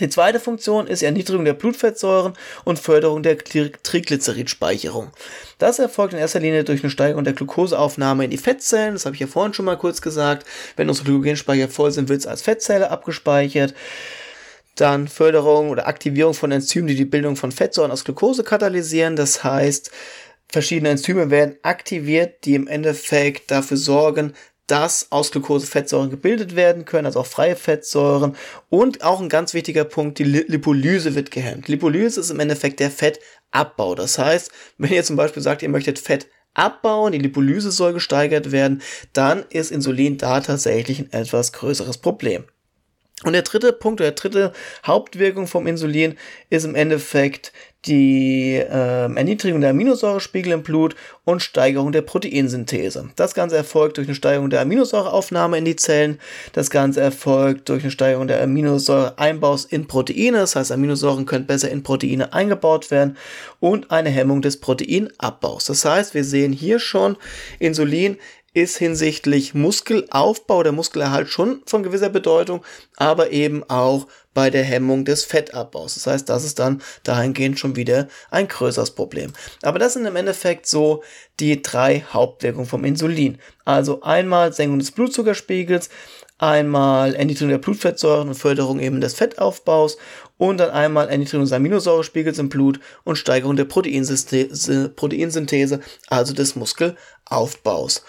[0.00, 2.32] Die zweite Funktion ist Erniedrigung der Blutfettsäuren
[2.64, 5.10] und Förderung der Triglyceridspeicherung.
[5.58, 8.94] Das erfolgt in erster Linie durch eine Steigerung der Glukoseaufnahme in die Fettzellen.
[8.94, 10.46] Das habe ich ja vorhin schon mal kurz gesagt.
[10.76, 13.74] Wenn unsere Glykogenspeicher voll sind, wird es als Fettzelle abgespeichert.
[14.76, 19.14] Dann Förderung oder Aktivierung von Enzymen, die die Bildung von Fettsäuren aus Glucose katalysieren.
[19.14, 19.90] Das heißt,
[20.48, 24.32] verschiedene Enzyme werden aktiviert, die im Endeffekt dafür sorgen,
[24.66, 28.36] dass aus Glucose Fettsäuren gebildet werden können, also auch freie Fettsäuren.
[28.70, 31.68] Und auch ein ganz wichtiger Punkt, die Lipolyse wird gehemmt.
[31.68, 33.94] Lipolyse ist im Endeffekt der Fettabbau.
[33.94, 38.52] Das heißt, wenn ihr zum Beispiel sagt, ihr möchtet Fett abbauen, die Lipolyse soll gesteigert
[38.52, 42.44] werden, dann ist Insulin da tatsächlich ein etwas größeres Problem.
[43.24, 44.52] Und der dritte Punkt, oder der dritte
[44.86, 46.16] Hauptwirkung vom Insulin
[46.50, 47.52] ist im Endeffekt
[47.86, 53.10] die äh, Erniedrigung der Aminosäurespiegel im Blut und Steigerung der Proteinsynthese.
[53.16, 56.20] Das Ganze erfolgt durch eine Steigerung der Aminosäureaufnahme in die Zellen.
[56.52, 60.38] Das Ganze erfolgt durch eine Steigerung der Aminosäureeinbaus in Proteine.
[60.38, 63.16] Das heißt, Aminosäuren können besser in Proteine eingebaut werden
[63.58, 65.64] und eine Hemmung des Proteinabbaus.
[65.64, 67.16] Das heißt, wir sehen hier schon,
[67.58, 68.16] Insulin
[68.54, 72.62] ist hinsichtlich Muskelaufbau oder Muskelerhalt schon von gewisser Bedeutung,
[72.96, 75.94] aber eben auch bei der Hemmung des Fettabbaus.
[75.94, 79.32] Das heißt, das ist dann dahingehend schon wieder ein größeres Problem.
[79.62, 81.02] Aber das sind im Endeffekt so
[81.40, 83.38] die drei Hauptwirkungen vom Insulin.
[83.64, 85.88] Also einmal Senkung des Blutzuckerspiegels,
[86.38, 89.96] einmal Erniedrigung der Blutfettsäuren und Förderung eben des Fettaufbaus
[90.38, 98.02] und dann einmal Erniedrigung des Aminosäurespiegels im Blut und Steigerung der Proteinsynthese also des Muskelaufbaus.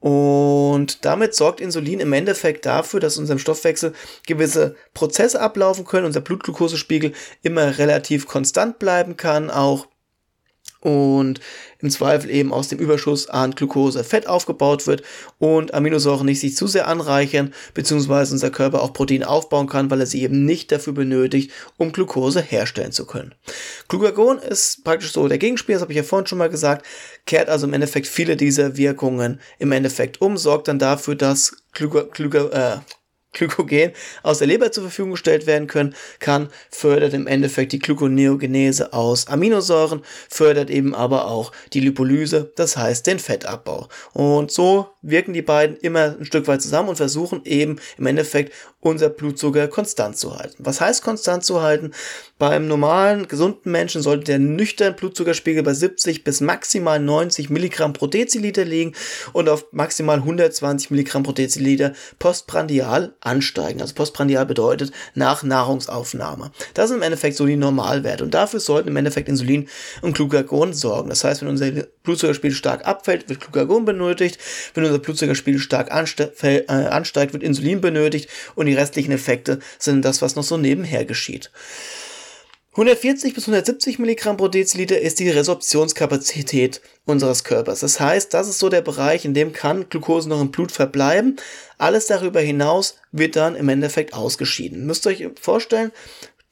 [0.00, 3.92] Und damit sorgt Insulin im Endeffekt dafür, dass unserem Stoffwechsel
[4.26, 9.86] gewisse Prozesse ablaufen können, unser Blutglukosespiegel immer relativ konstant bleiben kann, auch
[10.80, 11.40] und
[11.78, 15.02] im Zweifel eben aus dem Überschuss an Glucose Fett aufgebaut wird
[15.38, 20.00] und Aminosäuren nicht sich zu sehr anreichern, beziehungsweise unser Körper auch Protein aufbauen kann, weil
[20.00, 23.34] er sie eben nicht dafür benötigt, um Glucose herstellen zu können.
[23.88, 26.86] Glucagon ist praktisch so der Gegenspiel, das habe ich ja vorhin schon mal gesagt,
[27.26, 32.02] kehrt also im Endeffekt viele dieser Wirkungen im Endeffekt um, sorgt dann dafür, dass Gluca,
[32.10, 32.80] Gluca, äh,
[33.32, 38.92] Glykogen aus der Leber zur Verfügung gestellt werden können, kann, fördert im Endeffekt die Gluconeogenese
[38.92, 43.88] aus Aminosäuren, fördert eben aber auch die Lipolyse, das heißt den Fettabbau.
[44.12, 48.52] Und so wirken die beiden immer ein Stück weit zusammen und versuchen eben im Endeffekt
[48.80, 50.56] unser Blutzucker konstant zu halten.
[50.58, 51.92] Was heißt konstant zu halten?
[52.38, 58.06] Beim normalen, gesunden Menschen sollte der nüchterne Blutzuckerspiegel bei 70 bis maximal 90 Milligramm pro
[58.06, 58.94] Deziliter liegen
[59.32, 63.82] und auf maximal 120 Milligramm pro Deziliter postprandial ansteigen.
[63.82, 66.50] Also postprandial bedeutet nach Nahrungsaufnahme.
[66.72, 69.68] Das sind im Endeffekt so die Normalwerte und dafür sollten im Endeffekt Insulin
[70.00, 71.10] und Glucagon sorgen.
[71.10, 71.70] Das heißt, wenn unser
[72.02, 74.38] Blutzuckerspiegel stark abfällt, wird Glucagon benötigt.
[74.74, 80.04] Wenn unser Blutzuckerspiegel stark anste äh, ansteigt, wird Insulin benötigt und die restlichen Effekte sind
[80.04, 81.50] das, was noch so nebenher geschieht.
[82.72, 87.80] 140 bis 170 Milligramm pro Deziliter ist die Resorptionskapazität unseres Körpers.
[87.80, 91.36] Das heißt, das ist so der Bereich, in dem kann Glucose noch im Blut verbleiben.
[91.78, 94.86] Alles darüber hinaus wird dann im Endeffekt ausgeschieden.
[94.86, 95.90] Müsst ihr euch vorstellen,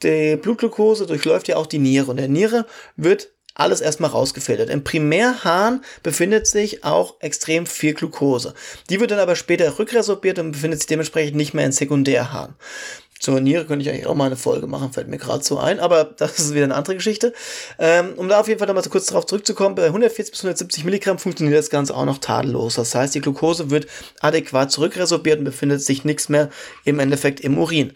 [0.03, 4.71] die Blutglucose durchläuft ja auch die Niere und der Niere wird alles erstmal rausgefiltert.
[4.71, 8.55] Im Primärhahn befindet sich auch extrem viel Glucose.
[8.89, 12.55] Die wird dann aber später rückresorbiert und befindet sich dementsprechend nicht mehr in Sekundärhahn.
[13.19, 15.81] Zur Niere könnte ich eigentlich auch mal eine Folge machen, fällt mir gerade so ein,
[15.81, 17.33] aber das ist wieder eine andere Geschichte.
[17.79, 20.85] Ähm, um da auf jeden Fall nochmal so kurz darauf zurückzukommen, bei 140 bis 170
[20.85, 22.75] Milligramm funktioniert das Ganze auch noch tadellos.
[22.77, 23.87] Das heißt, die Glucose wird
[24.21, 26.51] adäquat zurückresorbiert und befindet sich nichts mehr
[26.85, 27.93] im Endeffekt im Urin.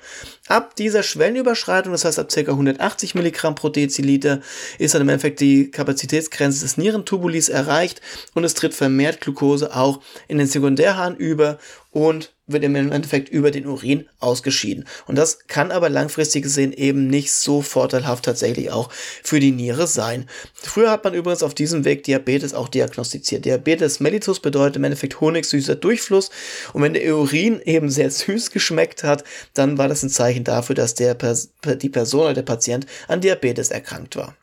[0.48, 2.40] Ab dieser Schwellenüberschreitung, das heißt ab ca.
[2.40, 4.40] 180 Milligramm pro Deziliter,
[4.78, 8.00] ist dann im Endeffekt die Kapazitätsgrenze des Nierentubulis erreicht
[8.34, 11.58] und es tritt vermehrt Glucose auch in den Sekundärhahn über
[11.92, 14.86] und wird im Endeffekt über den Urin ausgeschieden.
[15.06, 19.86] Und das kann aber langfristig gesehen eben nicht so vorteilhaft tatsächlich auch für die Niere
[19.86, 20.28] sein.
[20.54, 23.44] Früher hat man übrigens auf diesem Weg Diabetes auch diagnostiziert.
[23.44, 26.30] Diabetes mellitus bedeutet im Endeffekt honigsüßer Durchfluss.
[26.72, 29.22] Und wenn der Urin eben sehr süß geschmeckt hat,
[29.54, 33.70] dann war das ein Zeichen dafür, dass der, die Person oder der Patient an Diabetes
[33.70, 34.34] erkrankt war.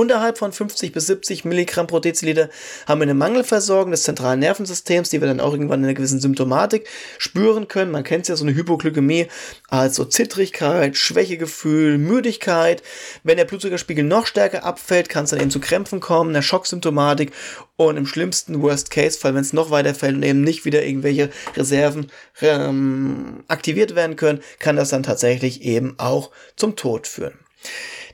[0.00, 2.48] Unterhalb von 50 bis 70 Milligramm pro Deziliter
[2.86, 6.22] haben wir eine Mangelversorgung des zentralen Nervensystems, die wir dann auch irgendwann in einer gewissen
[6.22, 7.90] Symptomatik spüren können.
[7.90, 9.26] Man kennt es ja so eine Hypoglykämie,
[9.68, 12.82] also Zittrigkeit, Schwächegefühl, Müdigkeit.
[13.24, 17.32] Wenn der Blutzuckerspiegel noch stärker abfällt, kann es dann eben zu Krämpfen kommen, einer Schocksymptomatik
[17.76, 22.10] und im schlimmsten Worst-Case-Fall, wenn es noch weiter fällt und eben nicht wieder irgendwelche Reserven
[22.40, 27.34] ähm, aktiviert werden können, kann das dann tatsächlich eben auch zum Tod führen.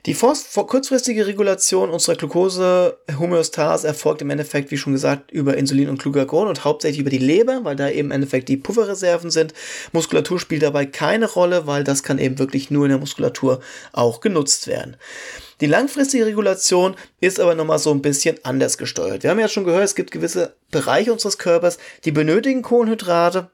[0.05, 6.47] Die kurzfristige Regulation unserer Glucose-Homöostase erfolgt im Endeffekt, wie schon gesagt, über Insulin und Glucagon
[6.47, 9.53] und hauptsächlich über die Leber, weil da eben im Endeffekt die Pufferreserven sind.
[9.91, 13.59] Muskulatur spielt dabei keine Rolle, weil das kann eben wirklich nur in der Muskulatur
[13.91, 14.97] auch genutzt werden.
[15.59, 19.23] Die langfristige Regulation ist aber nochmal so ein bisschen anders gesteuert.
[19.23, 23.49] Wir haben ja schon gehört, es gibt gewisse Bereiche unseres Körpers, die benötigen Kohlenhydrate,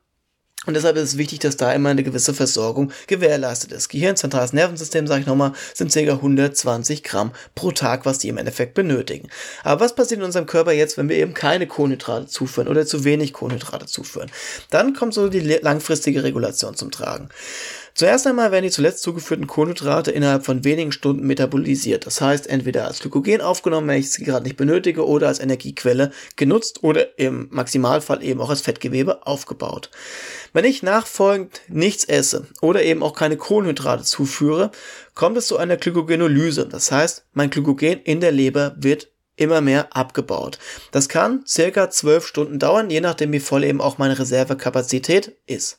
[0.65, 3.89] und deshalb ist es wichtig, dass da immer eine gewisse Versorgung gewährleistet ist.
[3.89, 5.99] Gehirn, zentrales Nervensystem, sage ich nochmal, sind ca.
[5.99, 9.27] 120 Gramm pro Tag, was die im Endeffekt benötigen.
[9.63, 13.03] Aber was passiert in unserem Körper jetzt, wenn wir eben keine Kohlenhydrate zuführen oder zu
[13.03, 14.31] wenig Kohlenhydrate zuführen?
[14.69, 17.27] Dann kommt so die langfristige Regulation zum Tragen.
[17.95, 22.07] Zuerst einmal werden die zuletzt zugeführten Kohlenhydrate innerhalb von wenigen Stunden metabolisiert.
[22.07, 26.11] Das heißt, entweder als Glykogen aufgenommen, wenn ich sie gerade nicht benötige, oder als Energiequelle
[26.35, 29.91] genutzt oder im Maximalfall eben auch als Fettgewebe aufgebaut.
[30.53, 34.71] Wenn ich nachfolgend nichts esse oder eben auch keine Kohlenhydrate zuführe,
[35.13, 36.67] kommt es zu einer Glykogenolyse.
[36.67, 40.57] Das heißt, mein Glykogen in der Leber wird immer mehr abgebaut.
[40.91, 45.77] Das kann circa zwölf Stunden dauern, je nachdem wie voll eben auch meine Reservekapazität ist.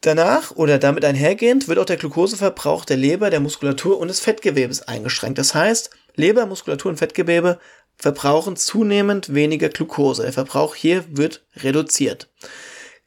[0.00, 4.82] Danach oder damit einhergehend wird auch der Glukoseverbrauch der Leber, der Muskulatur und des Fettgewebes
[4.82, 5.38] eingeschränkt.
[5.38, 7.58] Das heißt, Leber, Muskulatur und Fettgewebe
[7.96, 10.22] verbrauchen zunehmend weniger Glukose.
[10.22, 12.28] Der Verbrauch hier wird reduziert.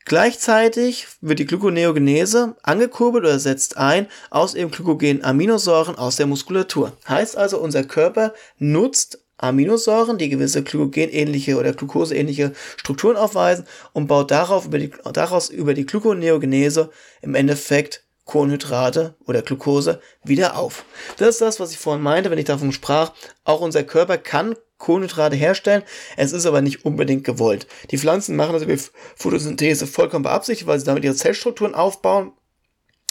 [0.03, 6.97] Gleichzeitig wird die Gluconeogenese angekurbelt oder setzt ein aus eben glykogenen Aminosäuren aus der Muskulatur.
[7.07, 14.31] Heißt also, unser Körper nutzt Aminosäuren, die gewisse glykogenähnliche oder glukoseähnliche Strukturen aufweisen und baut
[14.31, 16.89] darauf über die, daraus über die Gluconeogenese
[17.21, 20.85] im Endeffekt Kohlenhydrate oder Glucose wieder auf.
[21.17, 23.11] Das ist das, was ich vorhin meinte, wenn ich davon sprach.
[23.43, 25.83] Auch unser Körper kann Kohlenhydrate herstellen.
[26.17, 27.67] Es ist aber nicht unbedingt gewollt.
[27.89, 28.75] Die Pflanzen machen das über
[29.15, 32.31] Photosynthese vollkommen beabsichtigt, weil sie damit ihre Zellstrukturen aufbauen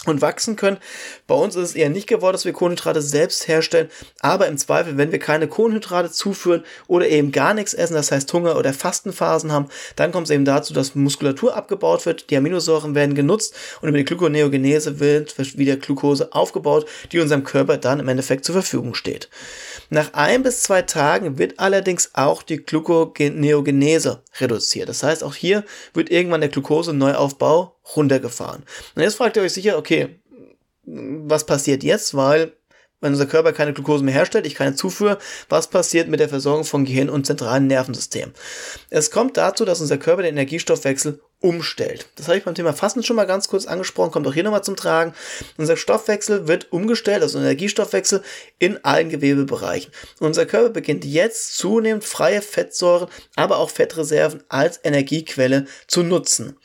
[0.07, 0.77] und wachsen können.
[1.27, 4.97] Bei uns ist es eher nicht gewollt, dass wir Kohlenhydrate selbst herstellen, aber im Zweifel,
[4.97, 9.51] wenn wir keine Kohlenhydrate zuführen oder eben gar nichts essen, das heißt Hunger oder Fastenphasen
[9.51, 13.89] haben, dann kommt es eben dazu, dass Muskulatur abgebaut wird, die Aminosäuren werden genutzt und
[13.89, 18.95] über die Gluconeogenese wird wieder Glucose aufgebaut, die unserem Körper dann im Endeffekt zur Verfügung
[18.95, 19.29] steht.
[19.93, 24.87] Nach ein bis zwei Tagen wird allerdings auch die Gluconeogenese reduziert.
[24.87, 28.63] Das heißt, auch hier wird irgendwann der Glucose-Neuaufbau runtergefahren.
[28.95, 30.21] Und jetzt fragt ihr euch sicher, okay,
[30.85, 32.15] was passiert jetzt?
[32.15, 32.53] Weil
[33.01, 35.17] wenn unser Körper keine Glucose mehr herstellt, ich keine zuführe,
[35.49, 38.31] was passiert mit der Versorgung von Gehirn und zentralen Nervensystem?
[38.89, 42.07] Es kommt dazu, dass unser Körper den Energiestoffwechsel umstellt.
[42.15, 44.63] Das habe ich beim Thema Fasten schon mal ganz kurz angesprochen, kommt auch hier nochmal
[44.63, 45.13] zum Tragen.
[45.57, 48.23] Unser Stoffwechsel wird umgestellt, also Energiestoffwechsel
[48.59, 49.91] in allen Gewebebereichen.
[50.19, 56.57] unser Körper beginnt jetzt zunehmend freie Fettsäuren, aber auch Fettreserven als Energiequelle zu nutzen.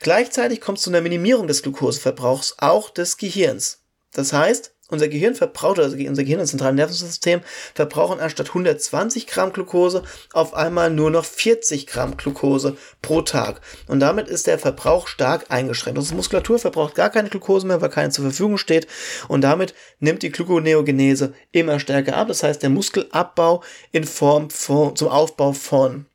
[0.00, 3.80] Gleichzeitig kommt es zu einer Minimierung des Glukoseverbrauchs auch des Gehirns.
[4.12, 7.40] Das heißt, unser Gehirn verbraucht, also unser Gehirn und zentrales Nervensystem
[7.74, 13.60] verbrauchen anstatt 120 Gramm Glucose auf einmal nur noch 40 Gramm Glucose pro Tag.
[13.86, 15.98] Und damit ist der Verbrauch stark eingeschränkt.
[15.98, 18.86] Unsere Muskulatur verbraucht gar keine Glucose mehr, weil keine zur Verfügung steht.
[19.28, 22.28] Und damit nimmt die Gluconeogenese immer stärker ab.
[22.28, 26.06] Das heißt, der Muskelabbau in Form von, zum Aufbau von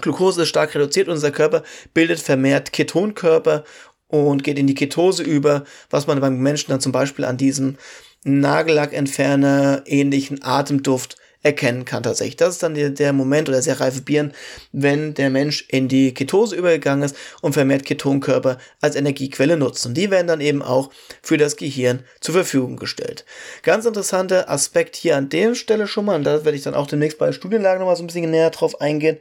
[0.00, 1.08] Glucose ist stark reduziert.
[1.08, 1.62] Unser Körper
[1.94, 3.64] bildet vermehrt Ketonkörper
[4.08, 7.76] und geht in die Ketose über, was man beim Menschen dann zum Beispiel an diesem
[8.24, 11.16] Nagellackentferner ähnlichen Atemduft
[11.46, 12.36] erkennen kann tatsächlich.
[12.36, 14.32] Das ist dann der, der Moment oder sehr reife Bieren,
[14.72, 19.86] wenn der Mensch in die Ketose übergegangen ist und vermehrt Ketonkörper als Energiequelle nutzt.
[19.86, 20.90] Und die werden dann eben auch
[21.22, 23.24] für das Gehirn zur Verfügung gestellt.
[23.62, 26.88] Ganz interessanter Aspekt hier an der Stelle schon mal, und da werde ich dann auch
[26.88, 29.18] demnächst bei Studienlagen nochmal so ein bisschen näher drauf eingehen,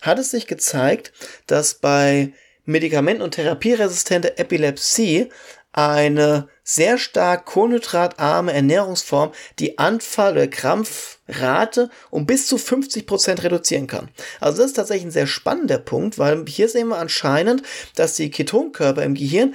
[0.00, 1.12] hat es sich gezeigt,
[1.48, 2.32] dass bei
[2.64, 5.28] Medikamenten- und therapieresistente Epilepsie
[5.74, 13.88] eine sehr stark kohlenhydratarme Ernährungsform die Anfall- oder Krampfrate um bis zu 50 Prozent reduzieren
[13.88, 14.08] kann.
[14.40, 17.64] Also das ist tatsächlich ein sehr spannender Punkt, weil hier sehen wir anscheinend,
[17.96, 19.54] dass die Ketonkörper im Gehirn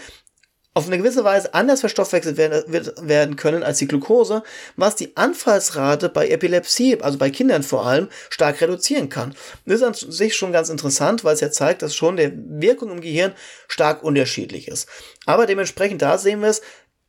[0.76, 4.44] auf eine gewisse Weise anders verstoffwechselt werden, können als die Glucose,
[4.76, 9.34] was die Anfallsrate bei Epilepsie, also bei Kindern vor allem, stark reduzieren kann.
[9.66, 12.92] Das ist an sich schon ganz interessant, weil es ja zeigt, dass schon der Wirkung
[12.92, 13.34] im Gehirn
[13.68, 14.88] stark unterschiedlich ist.
[15.26, 16.62] Aber dementsprechend, da sehen wir es,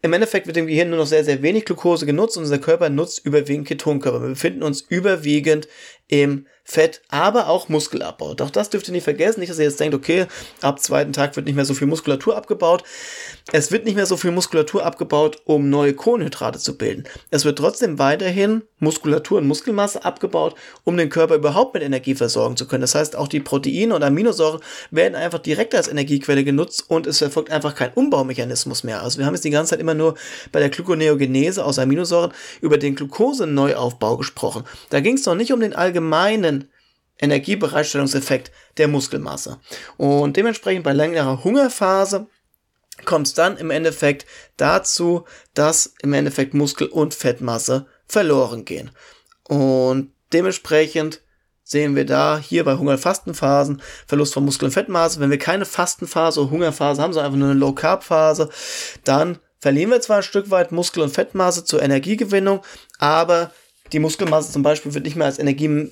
[0.03, 2.89] im Endeffekt wird im Gehirn nur noch sehr, sehr wenig Glucose genutzt und unser Körper
[2.89, 4.23] nutzt überwiegend Ketonkörper.
[4.23, 5.69] Wir befinden uns überwiegend
[6.11, 8.35] im Fett, aber auch Muskelabbau.
[8.35, 9.41] Doch das dürft ihr nicht vergessen.
[9.41, 10.27] Nicht, dass ihr jetzt denkt, okay,
[10.61, 12.85] ab zweiten Tag wird nicht mehr so viel Muskulatur abgebaut.
[13.51, 17.05] Es wird nicht mehr so viel Muskulatur abgebaut, um neue Kohlenhydrate zu bilden.
[17.31, 22.57] Es wird trotzdem weiterhin Muskulatur und Muskelmasse abgebaut, um den Körper überhaupt mit Energie versorgen
[22.57, 22.83] zu können.
[22.83, 24.61] Das heißt, auch die Proteine und Aminosäuren
[24.93, 29.03] werden einfach direkt als Energiequelle genutzt und es erfolgt einfach kein Umbaumechanismus mehr.
[29.03, 30.15] Also wir haben jetzt die ganze Zeit immer nur
[30.53, 34.63] bei der Gluconeogenese aus Aminosäuren über den Glucose-Neuaufbau gesprochen.
[34.91, 36.00] Da ging es noch nicht um den allgemeinen
[37.21, 39.61] Energiebereitstellungseffekt der Muskelmasse.
[39.97, 42.27] Und dementsprechend bei längerer Hungerphase
[43.05, 48.91] kommt es dann im Endeffekt dazu, dass im Endeffekt Muskel- und Fettmasse verloren gehen.
[49.45, 51.23] Und dementsprechend
[51.63, 55.21] sehen wir da hier bei Hunger-Fastenphasen Verlust von Muskel- und Fettmasse.
[55.21, 58.51] Wenn wir keine Fastenphase oder Hungerphase haben, sondern einfach nur eine Low-Carb-Phase,
[59.05, 62.63] dann verlieren wir zwar ein Stück weit Muskel- und Fettmasse zur Energiegewinnung,
[62.99, 63.53] aber
[63.93, 65.91] die Muskelmasse zum Beispiel wird nicht mehr als Energie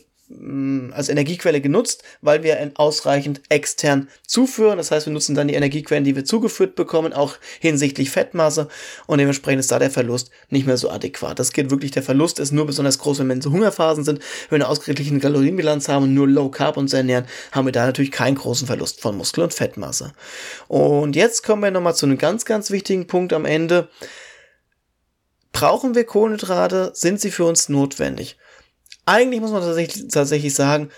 [0.93, 4.77] als Energiequelle genutzt, weil wir ausreichend extern zuführen.
[4.77, 8.69] Das heißt, wir nutzen dann die Energiequellen, die wir zugeführt bekommen, auch hinsichtlich Fettmasse
[9.07, 11.39] und dementsprechend ist da der Verlust nicht mehr so adäquat.
[11.39, 14.19] Das geht wirklich, der Verlust ist nur besonders groß, wenn wir in so Hungerphasen sind.
[14.51, 17.87] Wenn wir eine ausgeglichene Kalorienbilanz haben und nur Low Carb uns ernähren, haben wir da
[17.87, 20.13] natürlich keinen großen Verlust von Muskel- und Fettmasse.
[20.69, 23.89] Und jetzt kommen wir nochmal zu einem ganz, ganz wichtigen Punkt am Ende.
[25.59, 26.93] Brauchen wir Kohlenhydrate?
[26.95, 28.37] Sind sie für uns notwendig?
[29.09, 30.91] eigentlich muss man tatsächlich, tatsächlich sagen,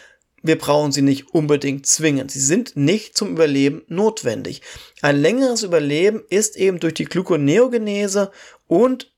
[0.42, 2.30] wir brauchen sie nicht unbedingt zwingend.
[2.30, 4.62] Sie sind nicht zum Überleben notwendig.
[5.00, 8.32] Ein längeres Überleben ist eben durch die Gluconeogenese
[8.66, 9.09] und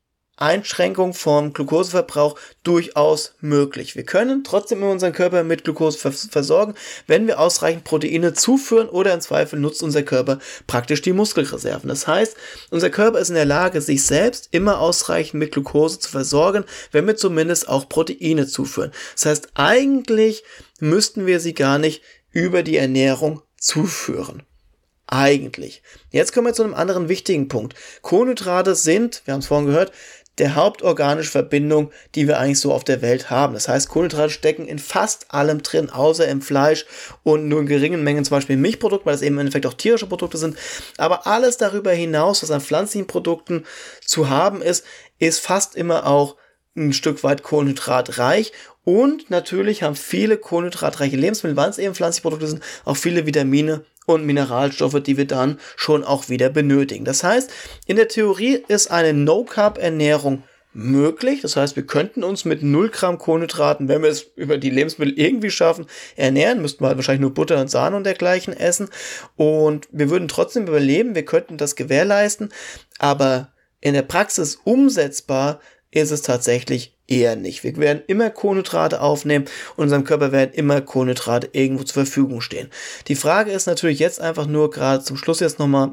[0.42, 3.96] Einschränkung vom Glukoseverbrauch durchaus möglich.
[3.96, 6.74] Wir können trotzdem unseren Körper mit Glukose versorgen,
[7.06, 11.88] wenn wir ausreichend Proteine zuführen oder im Zweifel nutzt unser Körper praktisch die Muskelreserven.
[11.88, 12.36] Das heißt,
[12.70, 17.06] unser Körper ist in der Lage, sich selbst immer ausreichend mit Glukose zu versorgen, wenn
[17.06, 18.92] wir zumindest auch Proteine zuführen.
[19.14, 20.42] Das heißt, eigentlich
[20.80, 22.02] müssten wir sie gar nicht
[22.32, 24.42] über die Ernährung zuführen.
[25.06, 25.82] Eigentlich.
[26.10, 27.74] Jetzt kommen wir zu einem anderen wichtigen Punkt.
[28.00, 29.92] Kohlenhydrate sind, wir haben es vorhin gehört,
[30.38, 33.54] der hauptorganische Verbindung, die wir eigentlich so auf der Welt haben.
[33.54, 36.86] Das heißt, Kohlenhydrate stecken in fast allem drin, außer im Fleisch
[37.22, 39.74] und nur in geringen Mengen, zum Beispiel in Milchprodukten, weil es eben im Endeffekt auch
[39.74, 40.56] tierische Produkte sind.
[40.96, 43.64] Aber alles darüber hinaus, was an pflanzlichen Produkten
[44.04, 44.84] zu haben ist,
[45.18, 46.36] ist fast immer auch
[46.76, 48.52] ein Stück weit kohlenhydratreich
[48.84, 53.84] und natürlich haben viele kohlenhydratreiche Lebensmittel, weil es eben pflanzliche Produkte sind, auch viele Vitamine
[54.06, 57.04] und Mineralstoffe, die wir dann schon auch wieder benötigen.
[57.04, 57.50] Das heißt,
[57.86, 60.42] in der Theorie ist eine No-Carb-Ernährung
[60.74, 61.42] möglich.
[61.42, 65.18] Das heißt, wir könnten uns mit 0 Gramm Kohlenhydraten, wenn wir es über die Lebensmittel
[65.18, 66.62] irgendwie schaffen, ernähren.
[66.62, 68.88] Müssten wir halt wahrscheinlich nur Butter und Sahne und dergleichen essen.
[69.36, 71.14] Und wir würden trotzdem überleben.
[71.14, 72.48] Wir könnten das gewährleisten.
[72.98, 75.60] Aber in der Praxis umsetzbar
[75.92, 77.62] ist es tatsächlich eher nicht.
[77.62, 79.44] Wir werden immer Kohlenhydrate aufnehmen
[79.76, 82.70] und unserem Körper werden immer Kohlenhydrate irgendwo zur Verfügung stehen.
[83.06, 85.92] Die Frage ist natürlich jetzt einfach nur gerade zum Schluss jetzt nochmal,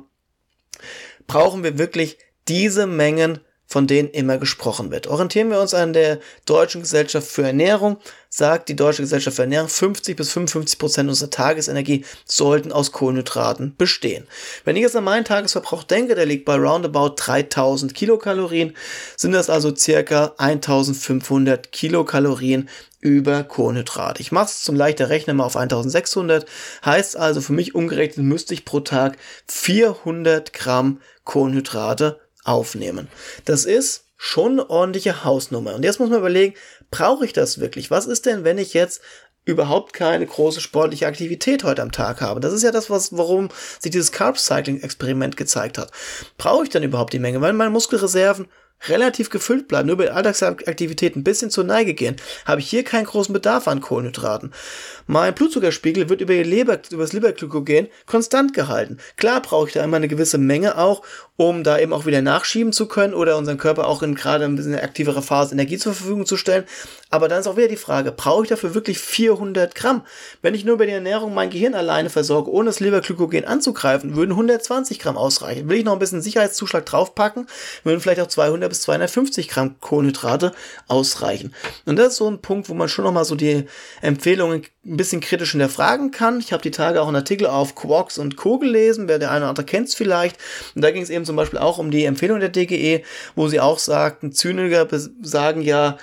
[1.27, 3.39] brauchen wir wirklich diese Mengen
[3.69, 5.05] von denen immer gesprochen wird.
[5.05, 7.97] Orientieren wir uns an der Deutschen Gesellschaft für Ernährung,
[8.27, 13.75] sagt die Deutsche Gesellschaft für Ernährung, 50 bis 55 Prozent unserer Tagesenergie sollten aus Kohlenhydraten
[13.77, 14.27] bestehen.
[14.65, 18.75] Wenn ich jetzt an meinen Tagesverbrauch denke, der liegt bei roundabout 3000 Kilokalorien,
[19.15, 22.69] sind das also circa 1500 Kilokalorien
[23.01, 24.19] über Kohlenhydrate.
[24.21, 26.47] Ich mache es zum leichter Rechnen mal auf 1600.
[26.83, 29.17] Heißt also für mich umgerechnet müsste ich pro Tag
[29.47, 33.07] 400 Gramm Kohlenhydrate aufnehmen.
[33.45, 35.75] Das ist schon eine ordentliche Hausnummer.
[35.75, 36.55] Und jetzt muss man überlegen,
[36.91, 37.89] brauche ich das wirklich?
[37.89, 39.01] Was ist denn, wenn ich jetzt
[39.45, 42.39] überhaupt keine große sportliche Aktivität heute am Tag habe.
[42.39, 45.91] Das ist ja das, was, warum sich dieses Carb Cycling Experiment gezeigt hat.
[46.37, 47.41] Brauche ich dann überhaupt die Menge?
[47.41, 48.47] Weil meine Muskelreserven
[48.87, 52.15] relativ gefüllt bleiben, nur bei Alltagsaktivitäten ein bisschen zur Neige gehen,
[52.45, 54.53] habe ich hier keinen großen Bedarf an Kohlenhydraten.
[55.11, 58.99] Mein Blutzuckerspiegel wird über, Leber, über das Leberglykogen konstant gehalten.
[59.17, 61.01] Klar brauche ich da immer eine gewisse Menge auch,
[61.35, 64.55] um da eben auch wieder nachschieben zu können oder unseren Körper auch in gerade ein
[64.55, 66.63] bisschen aktiverer Phase Energie zur Verfügung zu stellen.
[67.09, 70.03] Aber dann ist auch wieder die Frage, brauche ich dafür wirklich 400 Gramm?
[70.43, 74.33] Wenn ich nur über die Ernährung mein Gehirn alleine versorge, ohne das Leberglykogen anzugreifen, würden
[74.33, 75.69] 120 Gramm ausreichen.
[75.69, 77.47] Will ich noch ein bisschen Sicherheitszuschlag draufpacken,
[77.83, 80.51] würden vielleicht auch 200 bis 250 Gramm Kohlenhydrate
[80.87, 81.55] ausreichen.
[81.87, 83.65] Und das ist so ein Punkt, wo man schon nochmal so die
[84.01, 84.67] Empfehlungen
[84.99, 86.41] bisschen kritisch hinterfragen kann.
[86.41, 88.59] Ich habe die Tage auch einen Artikel auf Quarks und Co.
[88.59, 90.37] gelesen, wer der eine oder andere kennt es vielleicht.
[90.75, 93.61] Und da ging es eben zum Beispiel auch um die Empfehlung der DGE, wo sie
[93.61, 94.87] auch sagten, Zyniker
[95.21, 95.97] sagen ja,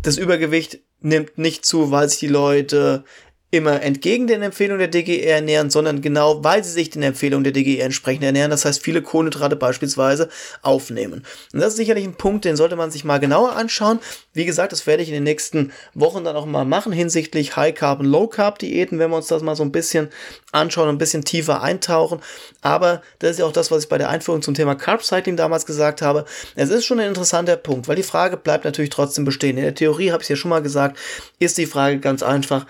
[0.00, 3.04] das Übergewicht nimmt nicht zu, weil sich die Leute
[3.50, 7.52] immer entgegen den Empfehlungen der DGE ernähren, sondern genau, weil sie sich den Empfehlungen der
[7.52, 8.50] DGE entsprechend ernähren.
[8.50, 10.28] Das heißt, viele Kohlenhydrate beispielsweise
[10.62, 11.24] aufnehmen.
[11.52, 13.98] Und das ist sicherlich ein Punkt, den sollte man sich mal genauer anschauen.
[14.32, 17.74] Wie gesagt, das werde ich in den nächsten Wochen dann auch mal machen hinsichtlich High
[17.74, 20.10] Carb und Low Carb Diäten, wenn wir uns das mal so ein bisschen
[20.52, 22.20] anschauen und ein bisschen tiefer eintauchen.
[22.60, 25.36] Aber das ist ja auch das, was ich bei der Einführung zum Thema Carb Cycling
[25.36, 26.24] damals gesagt habe.
[26.54, 29.56] Es ist schon ein interessanter Punkt, weil die Frage bleibt natürlich trotzdem bestehen.
[29.56, 30.98] In der Theorie habe ich es ja schon mal gesagt,
[31.40, 32.66] ist die Frage ganz einfach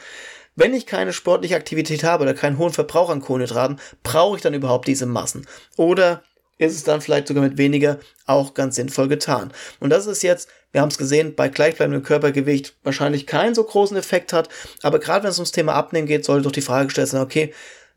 [0.56, 4.54] wenn ich keine sportliche Aktivität habe oder keinen hohen Verbrauch an Kohlenhydraten, brauche ich dann
[4.54, 5.46] überhaupt diese Massen?
[5.76, 6.22] Oder
[6.58, 9.52] ist es dann vielleicht sogar mit weniger auch ganz sinnvoll getan?
[9.80, 13.96] Und das ist jetzt, wir haben es gesehen, bei gleichbleibendem Körpergewicht wahrscheinlich keinen so großen
[13.96, 14.48] Effekt hat.
[14.82, 17.54] Aber gerade wenn es ums Thema Abnehmen geht, sollte doch die Frage gestellt sein, okay,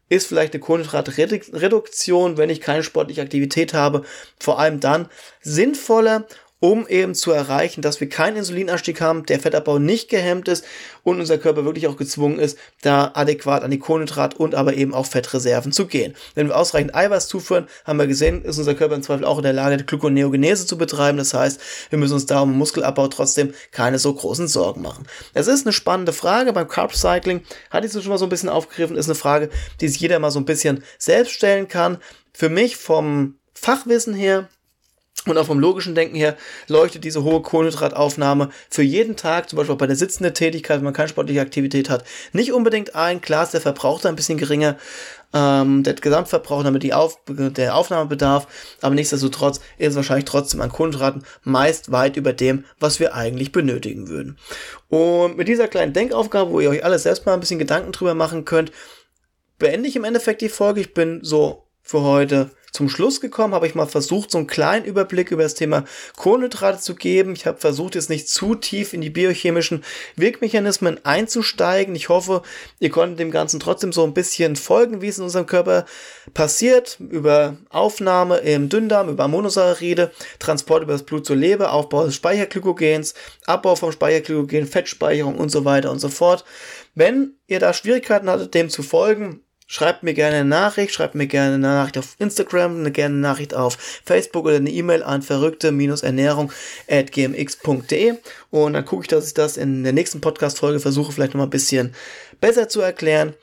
[0.10, 4.04] ist vielleicht eine Kohlenhydratreduktion, wenn ich keine sportliche Aktivität habe,
[4.40, 5.10] vor allem dann
[5.42, 6.28] sinnvoller
[6.64, 10.64] um eben zu erreichen, dass wir keinen Insulinanstieg haben, der Fettabbau nicht gehemmt ist
[11.04, 14.94] und unser Körper wirklich auch gezwungen ist, da adäquat an die Kohlenhydrat und aber eben
[14.94, 16.16] auch Fettreserven zu gehen.
[16.36, 19.44] Wenn wir ausreichend Eiweiß zuführen, haben wir gesehen, ist unser Körper im Zweifel auch in
[19.44, 21.18] der Lage, die Gluconeogenese zu betreiben.
[21.18, 21.60] Das heißt,
[21.90, 25.06] wir müssen uns da um Muskelabbau trotzdem keine so großen Sorgen machen.
[25.34, 27.42] Es ist eine spannende Frage beim Carb Cycling,
[27.72, 29.50] hatte ich so schon mal so ein bisschen aufgegriffen, ist eine Frage,
[29.82, 31.98] die sich jeder mal so ein bisschen selbst stellen kann.
[32.32, 34.48] Für mich vom Fachwissen her
[35.26, 36.36] und auch vom logischen Denken her
[36.68, 40.84] leuchtet diese hohe Kohlenhydrataufnahme für jeden Tag, zum Beispiel auch bei der sitzenden Tätigkeit, wenn
[40.84, 42.04] man keine sportliche Aktivität hat,
[42.34, 43.22] nicht unbedingt ein.
[43.22, 44.78] Klar ist der Verbrauch da ein bisschen geringer,
[45.34, 48.48] ähm, der Gesamtverbrauch, damit die Auf der Aufnahmebedarf,
[48.82, 53.52] aber nichtsdestotrotz ist es wahrscheinlich trotzdem an Kohlenhydraten meist weit über dem, was wir eigentlich
[53.52, 54.38] benötigen würden.
[54.90, 58.14] Und mit dieser kleinen Denkaufgabe, wo ihr euch alles selbst mal ein bisschen Gedanken drüber
[58.14, 58.72] machen könnt,
[59.58, 60.82] beende ich im Endeffekt die Folge.
[60.82, 64.84] Ich bin so für heute zum Schluss gekommen, habe ich mal versucht, so einen kleinen
[64.84, 65.86] Überblick über das Thema
[66.18, 67.34] Kohlenhydrate zu geben.
[67.34, 69.84] Ich habe versucht, jetzt nicht zu tief in die biochemischen
[70.16, 71.96] Wirkmechanismen einzusteigen.
[71.96, 72.42] Ich hoffe,
[72.80, 75.86] ihr konntet dem Ganzen trotzdem so ein bisschen folgen, wie es in unserem Körper
[76.34, 82.16] passiert, über Aufnahme im Dünndarm, über Monosaccharide, Transport über das Blut zur Leber, Aufbau des
[82.16, 83.14] Speicherglykogens,
[83.46, 86.44] Abbau vom Speicherglykogen, Fettspeicherung und so weiter und so fort.
[86.96, 91.28] Wenn ihr da Schwierigkeiten hattet, dem zu folgen, Schreibt mir gerne eine Nachricht, schreibt mir
[91.28, 98.14] gerne eine Nachricht auf Instagram, eine gerne Nachricht auf Facebook oder eine E-Mail an verrückte-ernährung.gmx.de
[98.52, 101.52] und dann gucke ich, dass ich das in der nächsten Podcast-Folge versuche, vielleicht nochmal ein
[101.52, 101.94] bisschen
[102.40, 103.34] besser zu erklären.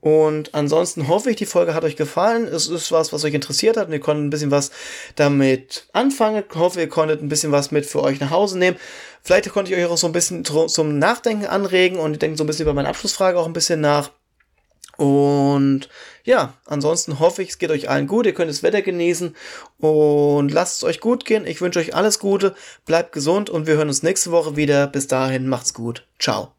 [0.00, 2.46] Und ansonsten hoffe ich, die Folge hat euch gefallen.
[2.46, 4.70] Es ist was, was euch interessiert hat und ihr konntet ein bisschen was
[5.16, 6.44] damit anfangen.
[6.46, 8.76] Ich hoffe, ihr konntet ein bisschen was mit für euch nach Hause nehmen.
[9.22, 12.46] Vielleicht konnte ich euch auch so ein bisschen zum Nachdenken anregen und denkt so ein
[12.46, 14.10] bisschen über meine Abschlussfrage auch ein bisschen nach.
[14.96, 15.88] Und
[16.24, 18.26] ja, ansonsten hoffe ich, es geht euch allen gut.
[18.26, 19.34] Ihr könnt das Wetter genießen
[19.78, 21.46] und lasst es euch gut gehen.
[21.46, 22.54] Ich wünsche euch alles Gute,
[22.86, 24.86] bleibt gesund und wir hören uns nächste Woche wieder.
[24.86, 26.06] Bis dahin, macht's gut.
[26.18, 26.52] Ciao.